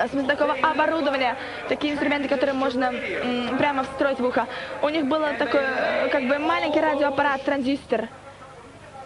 Смысле 0.09 0.23
такого 0.27 0.53
оборудования, 0.61 1.35
такие 1.69 1.93
инструменты, 1.93 2.27
которые 2.29 2.53
можно 2.53 2.85
м, 2.85 3.57
прямо 3.57 3.83
встроить 3.83 4.19
в 4.19 4.25
ухо. 4.25 4.45
У 4.81 4.89
них 4.89 5.05
было 5.05 5.33
такой, 5.33 5.61
э, 5.63 6.09
как 6.09 6.23
бы 6.27 6.37
маленький 6.39 6.79
радиоаппарат, 6.79 7.43
транзистор, 7.43 8.07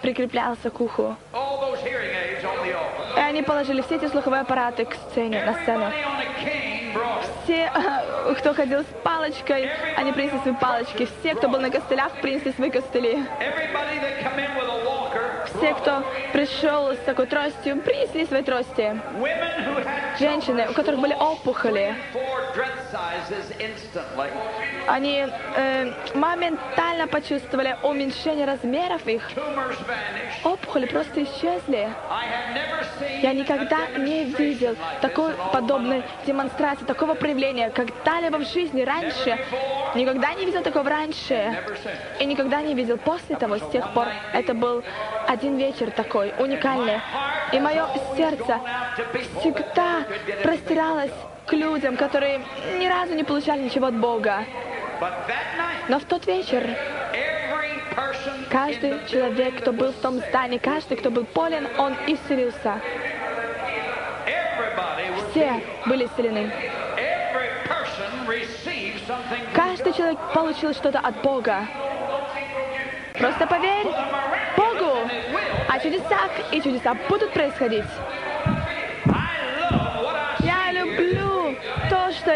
прикреплялся 0.02 0.70
к 0.70 0.80
уху. 0.82 1.16
И 3.18 3.20
они 3.20 3.42
положили 3.42 3.82
все 3.82 3.96
эти 3.96 4.08
слуховые 4.08 4.42
аппараты 4.42 4.86
к 4.86 4.94
сцене, 4.94 5.44
на 5.46 5.54
сцену. 5.62 5.86
Все, 7.44 7.72
э, 7.74 8.34
кто 8.36 8.54
ходил 8.54 8.82
с 8.82 9.04
палочкой, 9.04 9.70
они 9.96 10.12
принесли 10.12 10.40
свои 10.40 10.54
палочки. 10.54 11.08
Все, 11.20 11.34
кто 11.36 11.48
был 11.50 11.60
на 11.60 11.70
костылях, 11.70 12.12
принесли 12.22 12.52
свои 12.54 12.70
костыли. 12.70 13.24
Все, 15.58 15.74
кто 15.74 16.04
пришел 16.34 16.94
с 16.94 16.98
такой 17.00 17.26
тростью, 17.26 17.78
принесли 17.82 18.26
свои 18.26 18.44
трости. 18.44 19.00
Женщины, 20.20 20.68
у 20.70 20.74
которых 20.74 21.00
были 21.00 21.14
опухоли, 21.14 21.96
они 24.88 25.26
э, 25.56 25.94
моментально 26.16 27.08
почувствовали 27.08 27.78
уменьшение 27.84 28.46
размеров 28.46 29.06
их. 29.08 29.30
Опухоли 30.44 30.86
просто 30.86 31.24
исчезли. 31.24 31.90
Я 33.22 33.34
никогда 33.34 33.88
не 33.98 34.26
видел 34.26 34.76
такой 35.02 35.34
подобной 35.52 36.04
демонстрации, 36.26 36.86
такого 36.86 37.14
проявления 37.16 37.70
когда-либо 37.70 38.38
в 38.38 38.48
жизни 38.48 38.82
раньше. 38.82 39.38
Никогда 39.96 40.34
не 40.34 40.46
видел 40.46 40.64
такого 40.64 40.90
раньше. 40.90 41.64
И 42.20 42.26
никогда 42.26 42.62
не 42.62 42.74
видел 42.74 42.98
после 42.98 43.36
того, 43.36 43.58
с 43.58 43.70
тех 43.70 43.94
пор. 43.94 44.08
Это 44.34 44.54
был 44.54 44.84
один 45.28 45.58
вечер 45.58 45.92
такой, 45.92 46.34
уникальный. 46.40 47.02
И 47.52 47.60
мое 47.60 47.88
сердце 48.16 48.60
всегда 49.40 50.04
простиралось 50.44 51.12
к 51.48 51.54
людям, 51.54 51.96
которые 51.96 52.42
ни 52.78 52.88
разу 52.88 53.14
не 53.16 53.24
получали 53.24 53.62
ничего 53.62 53.88
от 53.88 53.96
Бога. 53.96 54.44
Но 55.88 56.00
в 56.00 56.04
тот 56.04 56.28
вечер 56.28 56.70
каждый 58.50 59.06
человек, 59.08 59.62
кто 59.62 59.72
был 59.72 59.92
в 59.92 60.02
том 60.02 60.20
здании, 60.20 60.58
каждый, 60.58 60.98
кто 60.98 61.10
был 61.10 61.26
болен, 61.34 61.68
он 61.78 61.96
исцелился. 62.06 62.80
Все 65.32 65.62
были 65.86 66.06
исцелены. 66.06 66.52
Каждый 69.54 69.94
человек 69.94 70.20
получил 70.34 70.74
что-то 70.74 71.00
от 71.00 71.22
Бога. 71.22 71.66
Просто 73.14 73.48
поверь 73.48 73.88
Богу 74.58 75.10
о 75.70 75.80
чудесах, 75.80 76.30
и 76.52 76.62
чудеса 76.62 76.96
будут 77.10 77.32
происходить. 77.32 77.86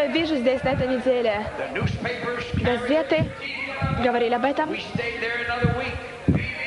Я 0.02 0.08
вижу 0.08 0.36
здесь 0.36 0.62
на 0.62 0.70
этой 0.70 0.88
неделе. 0.88 1.46
Газеты 2.54 3.24
говорили 4.02 4.34
об 4.34 4.44
этом. 4.44 4.76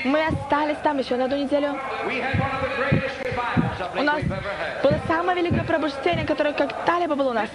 Мы 0.05 0.25
остались 0.25 0.77
там 0.83 0.99
еще 0.99 1.15
на 1.15 1.25
одну 1.25 1.37
неделю. 1.37 1.77
У 3.97 4.03
нас 4.03 4.21
было 4.83 4.99
самое 5.07 5.41
великое 5.41 5.63
пробуждение, 5.63 6.25
которое 6.25 6.53
когда-либо 6.53 7.15
было 7.15 7.31
у 7.31 7.33
нас. 7.33 7.49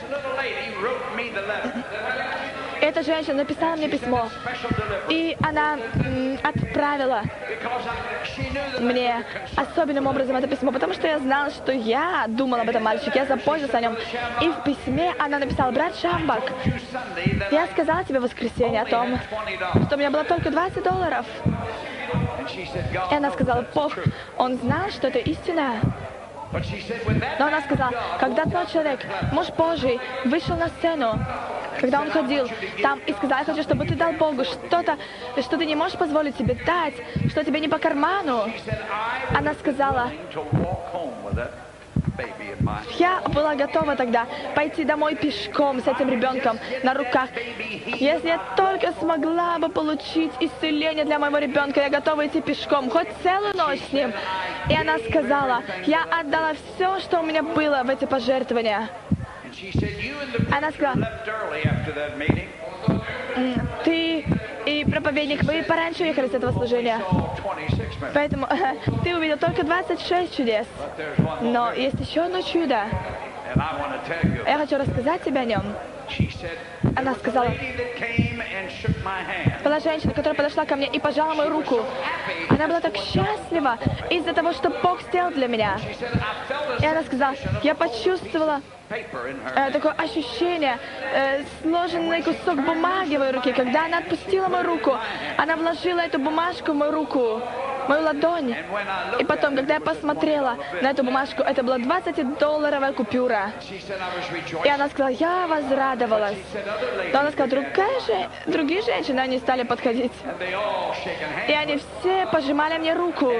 Эта 2.80 3.02
женщина 3.02 3.34
написала 3.34 3.76
мне 3.76 3.88
письмо, 3.88 4.28
и 5.08 5.36
она 5.46 5.78
отправила 6.42 7.22
мне 8.80 9.24
особенным 9.54 10.06
образом 10.06 10.36
это 10.36 10.46
письмо, 10.46 10.72
потому 10.72 10.94
что 10.94 11.06
я 11.06 11.18
знала, 11.18 11.50
что 11.50 11.72
я 11.72 12.24
думала 12.28 12.62
об 12.62 12.68
этом 12.68 12.82
мальчике, 12.82 13.12
я 13.16 13.26
запомнилась 13.26 13.74
о 13.74 13.80
нем. 13.80 13.96
И 14.40 14.48
в 14.48 14.64
письме 14.64 15.14
она 15.18 15.38
написала, 15.38 15.70
брат 15.70 15.94
Шамбак, 15.96 16.52
я 17.50 17.66
сказала 17.66 18.04
тебе 18.04 18.18
в 18.20 18.22
воскресенье 18.22 18.82
о 18.82 18.86
том, 18.86 19.14
only 19.14 19.58
had 19.58 19.72
$20. 19.74 19.86
что 19.86 19.96
у 19.96 19.98
меня 19.98 20.10
было 20.10 20.24
только 20.24 20.50
20 20.50 20.82
долларов. 20.82 21.26
И 23.10 23.14
она 23.14 23.30
сказала, 23.30 23.64
Бог, 23.74 23.92
он 24.36 24.56
знал, 24.56 24.88
что 24.90 25.08
это 25.08 25.18
истина. 25.18 25.80
Но 27.38 27.46
она 27.46 27.60
сказала, 27.60 27.92
когда 28.18 28.44
тот 28.44 28.72
человек, 28.72 29.06
муж 29.32 29.48
Божий, 29.56 30.00
вышел 30.24 30.56
на 30.56 30.68
сцену, 30.68 31.18
когда 31.80 32.00
он 32.02 32.10
ходил 32.10 32.48
там 32.82 33.00
и 33.06 33.12
сказал, 33.12 33.38
я 33.38 33.44
хочу, 33.44 33.62
чтобы 33.62 33.86
ты 33.86 33.94
дал 33.94 34.12
Богу 34.12 34.44
что-то, 34.44 34.96
что 35.40 35.56
ты 35.56 35.66
не 35.66 35.74
можешь 35.74 35.98
позволить 35.98 36.36
себе 36.36 36.54
дать, 36.66 36.94
что 37.30 37.44
тебе 37.44 37.60
не 37.60 37.68
по 37.68 37.78
карману. 37.78 38.44
Она 39.34 39.54
сказала, 39.54 40.10
я 42.98 43.22
была 43.28 43.54
готова 43.54 43.96
тогда 43.96 44.26
пойти 44.54 44.84
домой 44.84 45.14
пешком 45.14 45.80
с 45.80 45.86
этим 45.86 46.10
ребенком 46.10 46.58
на 46.82 46.92
руках. 46.94 47.30
Если 47.86 48.28
я 48.28 48.40
только 48.56 48.92
смогла 49.00 49.58
бы 49.58 49.68
получить 49.68 50.32
исцеление 50.40 51.04
для 51.04 51.18
моего 51.18 51.38
ребенка, 51.38 51.80
я 51.80 51.88
готова 51.88 52.26
идти 52.26 52.40
пешком, 52.42 52.90
хоть 52.90 53.08
целую 53.22 53.56
ночь 53.56 53.80
с 53.88 53.92
ним. 53.92 54.12
И 54.68 54.74
она 54.74 54.98
сказала, 54.98 55.62
я 55.86 56.04
отдала 56.04 56.52
все, 56.52 57.00
что 57.00 57.20
у 57.20 57.22
меня 57.22 57.42
было 57.42 57.82
в 57.84 57.88
эти 57.88 58.04
пожертвования. 58.04 58.88
Она 60.52 60.70
сказала, 60.70 60.96
ты 63.84 64.24
и 64.66 64.84
проповедник, 64.84 65.42
вы 65.44 65.62
пораньше 65.62 66.02
уехали 66.02 66.28
с 66.28 66.34
этого 66.34 66.52
служения. 66.52 67.00
Saw 67.10 67.36
26 67.36 68.00
minutes. 68.00 68.10
Поэтому 68.14 68.46
ты 69.04 69.16
увидел 69.16 69.38
только 69.38 69.64
26 69.64 70.36
чудес. 70.36 70.66
Но 71.40 71.72
есть 71.72 71.98
еще 72.00 72.22
одно 72.22 72.42
чудо. 72.42 72.84
Я 74.46 74.58
хочу 74.58 74.76
рассказать 74.78 75.22
тебе 75.22 75.40
о 75.40 75.44
нем. 75.44 75.62
Она 76.96 77.14
сказала, 77.14 77.48
была 79.64 79.80
женщина, 79.80 80.12
которая 80.12 80.34
подошла 80.34 80.64
ко 80.64 80.76
мне 80.76 80.86
и 80.86 80.98
пожала 80.98 81.34
мою 81.34 81.50
руку. 81.50 81.80
Она 82.48 82.66
была 82.66 82.80
так 82.80 82.96
счастлива 82.96 83.78
из-за 84.10 84.32
того, 84.32 84.52
что 84.52 84.70
Бог 84.70 85.02
сделал 85.02 85.30
для 85.30 85.46
меня. 85.46 85.78
И 86.80 86.86
она 86.86 87.02
сказала, 87.02 87.34
я 87.62 87.74
почувствовала 87.74 88.60
э, 88.88 89.70
такое 89.70 89.92
ощущение, 89.92 90.78
э, 91.12 91.44
сложенный 91.62 92.22
кусок 92.22 92.64
бумаги 92.64 93.16
в 93.16 93.20
моей 93.20 93.32
руке. 93.32 93.52
Когда 93.52 93.86
она 93.86 93.98
отпустила 93.98 94.48
мою 94.48 94.64
руку, 94.66 94.96
она 95.36 95.56
вложила 95.56 96.00
эту 96.00 96.18
бумажку 96.18 96.72
в 96.72 96.74
мою 96.74 96.92
руку, 96.92 97.40
мою 97.90 98.04
ладонь. 98.04 98.56
И 99.18 99.24
потом, 99.24 99.56
когда 99.56 99.74
я 99.74 99.80
посмотрела 99.80 100.56
на 100.80 100.90
эту 100.90 101.02
бумажку, 101.02 101.42
это 101.42 101.62
была 101.62 101.78
20-долларовая 101.78 102.92
купюра. 102.92 103.52
И 104.64 104.68
она 104.68 104.88
сказала, 104.88 105.10
я 105.10 105.46
возрадовалась. 105.48 106.38
Но 107.12 107.20
она 107.20 107.30
сказала, 107.32 107.50
другая 107.50 108.00
же, 108.00 108.28
другие 108.46 108.82
женщины, 108.82 109.20
они 109.20 109.38
стали 109.38 109.64
подходить. 109.64 110.12
И 111.48 111.52
они 111.52 111.78
все 111.78 112.26
пожимали 112.26 112.78
мне 112.78 112.94
руку. 112.94 113.30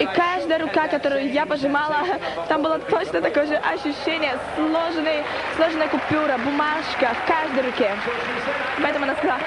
И 0.00 0.06
каждая 0.06 0.58
рука, 0.58 0.88
которую 0.88 1.30
я 1.30 1.44
пожимала, 1.44 2.00
там 2.48 2.62
было 2.62 2.78
точно 2.78 3.20
такое 3.20 3.46
же 3.46 3.56
ощущение, 3.56 4.38
сложенный, 4.56 5.22
сложенная 5.56 5.88
купюра, 5.88 6.38
бумажка 6.38 7.14
в 7.14 7.28
каждой 7.28 7.62
руке. 7.70 7.90
Поэтому 8.82 9.04
она 9.04 9.14
сказала, 9.16 9.40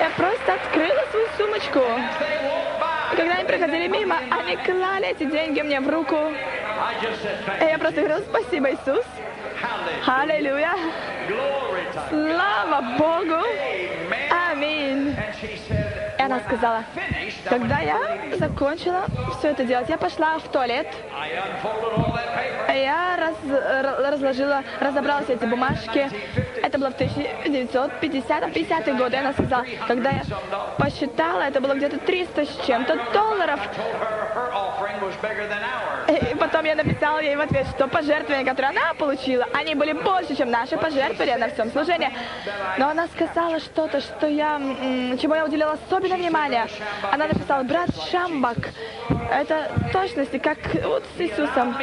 я 0.00 0.10
просто 0.16 0.54
открыла 0.54 1.02
свою 1.10 1.28
сумочку. 1.38 2.63
Когда 3.16 3.34
они 3.34 3.44
проходили 3.44 3.88
мимо, 3.88 4.16
они 4.30 4.56
клали 4.56 5.08
эти 5.10 5.24
деньги 5.24 5.60
мне 5.60 5.80
в 5.80 5.88
руку. 5.88 6.16
И 7.60 7.64
я 7.64 7.78
просто 7.78 8.00
говорила, 8.02 8.20
спасибо, 8.20 8.70
Иисус. 8.70 9.04
Аллилуйя. 10.06 10.72
Слава 12.08 12.80
Богу. 12.98 13.42
Аминь. 14.50 15.16
И 16.18 16.22
она 16.22 16.40
сказала, 16.40 16.84
когда 17.48 17.80
я 17.80 17.98
закончила 18.38 19.04
все 19.38 19.48
это 19.48 19.64
делать, 19.64 19.88
я 19.88 19.96
пошла 19.98 20.38
в 20.38 20.42
туалет, 20.48 20.86
я 22.68 23.16
раз- 23.18 23.50
ра- 23.50 24.10
разложила, 24.10 24.62
разобрала 24.80 25.22
все 25.22 25.34
эти 25.34 25.44
бумажки. 25.44 26.10
Это 26.74 26.80
было 26.80 26.90
в 26.90 26.96
1950-50 26.96 28.98
годы. 28.98 29.14
И 29.14 29.18
она 29.20 29.32
сказала, 29.32 29.64
когда 29.86 30.10
я 30.10 30.22
посчитала, 30.76 31.42
это 31.42 31.60
было 31.60 31.74
где-то 31.74 31.98
300 31.98 32.46
с 32.46 32.66
чем-то 32.66 32.98
долларов. 33.12 33.60
И 36.08 36.34
потом 36.34 36.64
я 36.64 36.74
написала 36.74 37.20
ей 37.20 37.36
в 37.36 37.40
ответ, 37.40 37.68
что 37.68 37.86
пожертвования, 37.86 38.44
которые 38.44 38.70
она 38.70 38.92
получила, 38.94 39.46
они 39.54 39.76
были 39.76 39.92
больше, 39.92 40.34
чем 40.36 40.50
наши 40.50 40.76
пожертвования 40.76 41.38
на 41.38 41.48
всем 41.48 41.70
служении. 41.70 42.10
Но 42.76 42.88
она 42.88 43.06
сказала 43.06 43.60
что-то, 43.60 44.00
что 44.00 44.26
я, 44.26 44.60
чему 45.22 45.36
я 45.36 45.44
уделила 45.44 45.78
особенное 45.86 46.16
внимание. 46.16 46.66
Она 47.12 47.28
написала, 47.28 47.62
брат 47.62 47.90
Шамбак, 48.10 48.70
это 49.30 49.70
точности, 49.92 50.38
как 50.38 50.58
вот 50.82 51.04
с 51.16 51.20
Иисусом. 51.20 51.74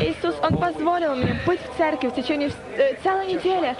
Иисус, 0.00 0.34
Он 0.42 0.56
позволил 0.58 1.16
мне 1.16 1.40
быть 1.46 1.60
в 1.60 1.76
церкви 1.76 2.08
в 2.08 2.14
течение 2.14 2.50
э, 2.76 2.94
целой 3.02 3.26
недели. 3.26 3.76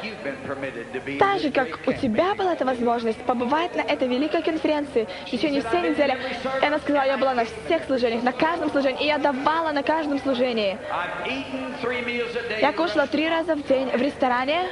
Так 1.19 1.41
же, 1.41 1.51
как 1.51 1.79
у 1.87 1.93
тебя 1.93 2.35
была 2.35 2.53
эта 2.53 2.65
возможность 2.65 3.19
побывать 3.23 3.75
на 3.75 3.83
этой 3.83 4.09
великой 4.09 4.43
конференции 4.43 5.07
в 5.27 5.31
течение 5.31 5.63
всей 5.63 5.91
недели. 5.91 6.19
И 6.63 6.65
она 6.65 6.79
сказала, 6.79 7.05
я 7.05 7.17
была 7.17 7.35
на 7.35 7.45
всех 7.45 7.85
служениях, 7.85 8.23
на 8.23 8.33
каждом 8.33 8.71
служении, 8.71 9.05
и 9.05 9.07
я 9.07 9.19
давала 9.19 9.73
на 9.73 9.83
каждом 9.83 10.19
служении. 10.19 10.79
Я 12.61 12.73
кушала 12.73 13.07
три 13.07 13.29
раза 13.29 13.55
в 13.55 13.67
день 13.67 13.89
в 13.89 14.01
ресторане, 14.01 14.69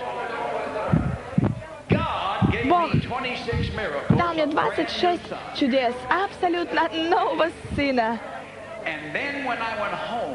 Бог 2.69 2.95
me 2.95 3.01
26 3.01 3.75
miracles. 3.75 4.17
дал 4.17 4.35
мне 4.35 4.47
26 4.47 5.23
чудес, 5.59 5.95
абсолютно 6.09 6.89
нового 7.11 7.49
сына. 7.77 8.19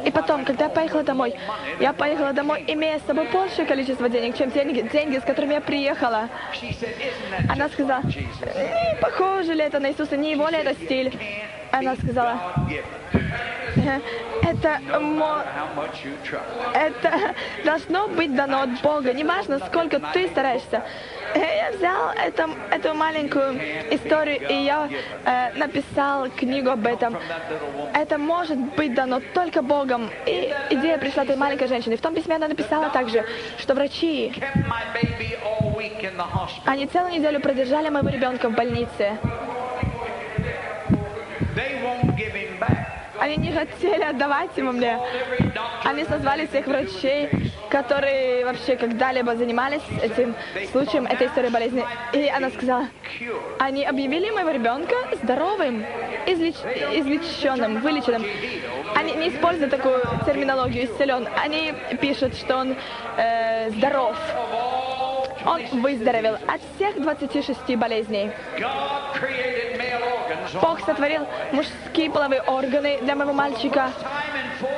И 0.06 0.12
потом, 0.12 0.44
когда 0.44 0.66
я 0.66 0.70
поехала 0.70 1.04
домой, 1.04 1.36
я 1.80 1.94
поехала 1.94 2.34
домой, 2.34 2.64
имея 2.68 2.98
с 3.00 3.04
собой 3.04 3.28
большее 3.28 3.66
количество 3.66 4.10
денег, 4.10 4.38
чем 4.38 4.50
деньги, 4.50 4.82
деньги, 4.82 5.20
с 5.20 5.24
которыми 5.24 5.54
я 5.54 5.62
приехала. 5.62 6.30
Она 7.48 7.70
сказала, 7.70 8.02
Jesus? 8.02 8.94
не 8.94 8.96
похоже 9.02 9.54
ли 9.54 9.64
это 9.64 9.80
на 9.80 9.92
Иисуса, 9.92 10.18
не 10.18 10.32
его 10.32 10.48
ли 10.50 10.58
это 10.58 10.74
стиль? 10.74 11.16
Она 11.72 11.96
сказала, 11.96 12.40
«Э, 13.76 14.00
это, 14.42 14.80
это 16.74 17.36
должно 17.66 18.08
быть 18.08 18.36
дано 18.36 18.62
от 18.62 18.82
Бога. 18.82 19.14
Неважно, 19.14 19.60
сколько 19.60 20.00
ты 20.00 20.28
стараешься. 20.30 20.84
Э, 21.36 21.40
Я 21.60 21.72
взял 21.78 22.10
это- 22.12 22.50
эту 22.72 22.94
маленькую 22.94 23.60
историю, 23.92 24.40
и 24.50 24.54
я 24.54 24.90
э, 25.26 25.54
написал 25.56 26.30
книгу 26.30 26.70
об 26.70 26.86
этом. 26.86 27.18
Это 27.94 28.18
может 28.18 28.58
быть 28.58 28.94
дано 28.94 29.22
только 29.34 29.62
Богом. 29.62 30.10
И 30.26 30.54
идея 30.72 30.98
пришла 30.98 31.24
этой 31.24 31.36
маленькой 31.36 31.68
женщины. 31.68 31.96
В 31.96 32.02
том 32.02 32.14
письме 32.16 32.36
она 32.36 32.48
написала 32.48 32.90
также, 32.90 33.24
что 33.58 33.76
врачи, 33.76 34.34
они 36.66 36.88
целую 36.88 37.14
неделю 37.14 37.40
продержали 37.40 37.90
моего 37.90 38.10
ребенка 38.10 38.50
в 38.50 38.54
больнице. 38.54 39.18
Они 43.20 43.36
не 43.36 43.52
хотели 43.52 44.04
отдавать 44.04 44.58
ему 44.58 44.72
мне. 44.72 44.98
Они 45.84 46.04
созвали 46.06 46.48
всех 46.48 46.68
врачей, 46.68 47.49
которые 47.70 48.46
вообще 48.46 48.76
когда-либо 48.76 49.36
занимались 49.36 49.82
этим 50.02 50.36
случаем, 50.72 51.06
этой 51.06 51.28
историей 51.28 51.52
болезни. 51.52 51.86
И 52.14 52.28
она 52.28 52.50
сказала, 52.50 52.88
они 53.60 53.86
объявили 53.86 54.30
моего 54.32 54.50
ребенка 54.50 54.96
здоровым, 55.22 55.86
излеч- 56.26 57.00
излеченным, 57.00 57.82
вылеченным. 57.82 58.26
Они 58.96 59.14
не 59.14 59.30
используют 59.30 59.72
такую 59.72 60.02
терминологию 60.26 60.86
исцелен. 60.86 61.28
Они 61.38 61.74
пишут, 62.02 62.36
что 62.36 62.58
он 62.58 62.76
э, 63.18 63.70
здоров. 63.72 64.18
Он 65.46 65.62
выздоровел 65.82 66.36
от 66.48 66.62
всех 66.76 67.02
26 67.02 67.76
болезней. 67.78 68.32
Бог 70.62 70.80
сотворил 70.82 71.28
мужские 71.52 72.10
половые 72.12 72.42
органы 72.42 72.98
для 73.02 73.16
моего 73.16 73.34
мальчика 73.34 73.92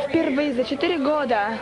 впервые 0.08 0.54
за 0.54 0.64
4 0.64 0.98
года. 0.98 1.58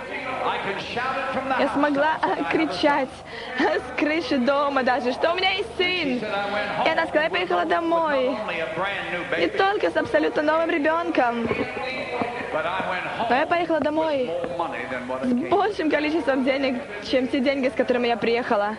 Я 1.60 1.70
смогла 1.70 2.18
кричать 2.52 3.10
с 3.58 4.00
крыши 4.00 4.38
дома 4.38 4.84
даже, 4.84 5.12
что 5.12 5.32
у 5.32 5.36
меня 5.36 5.52
есть 5.52 5.76
сын. 5.78 6.20
И 6.86 6.90
она 6.90 7.04
сказала, 7.04 7.24
я 7.24 7.30
поехала 7.30 7.66
домой. 7.66 8.38
Не 9.38 9.48
только 9.48 9.92
с 9.92 9.98
абсолютно 9.98 10.42
новым 10.42 10.70
ребенком, 10.70 11.48
но 13.30 13.36
я 13.36 13.46
поехала 13.46 13.80
домой 13.80 14.30
с 15.24 15.34
большим 15.50 15.90
количеством 15.92 16.44
денег, 16.44 16.82
чем 17.04 17.28
те 17.28 17.40
деньги, 17.40 17.70
с 17.70 17.74
которыми 17.74 18.08
я 18.08 18.18
приехала. 18.18 18.76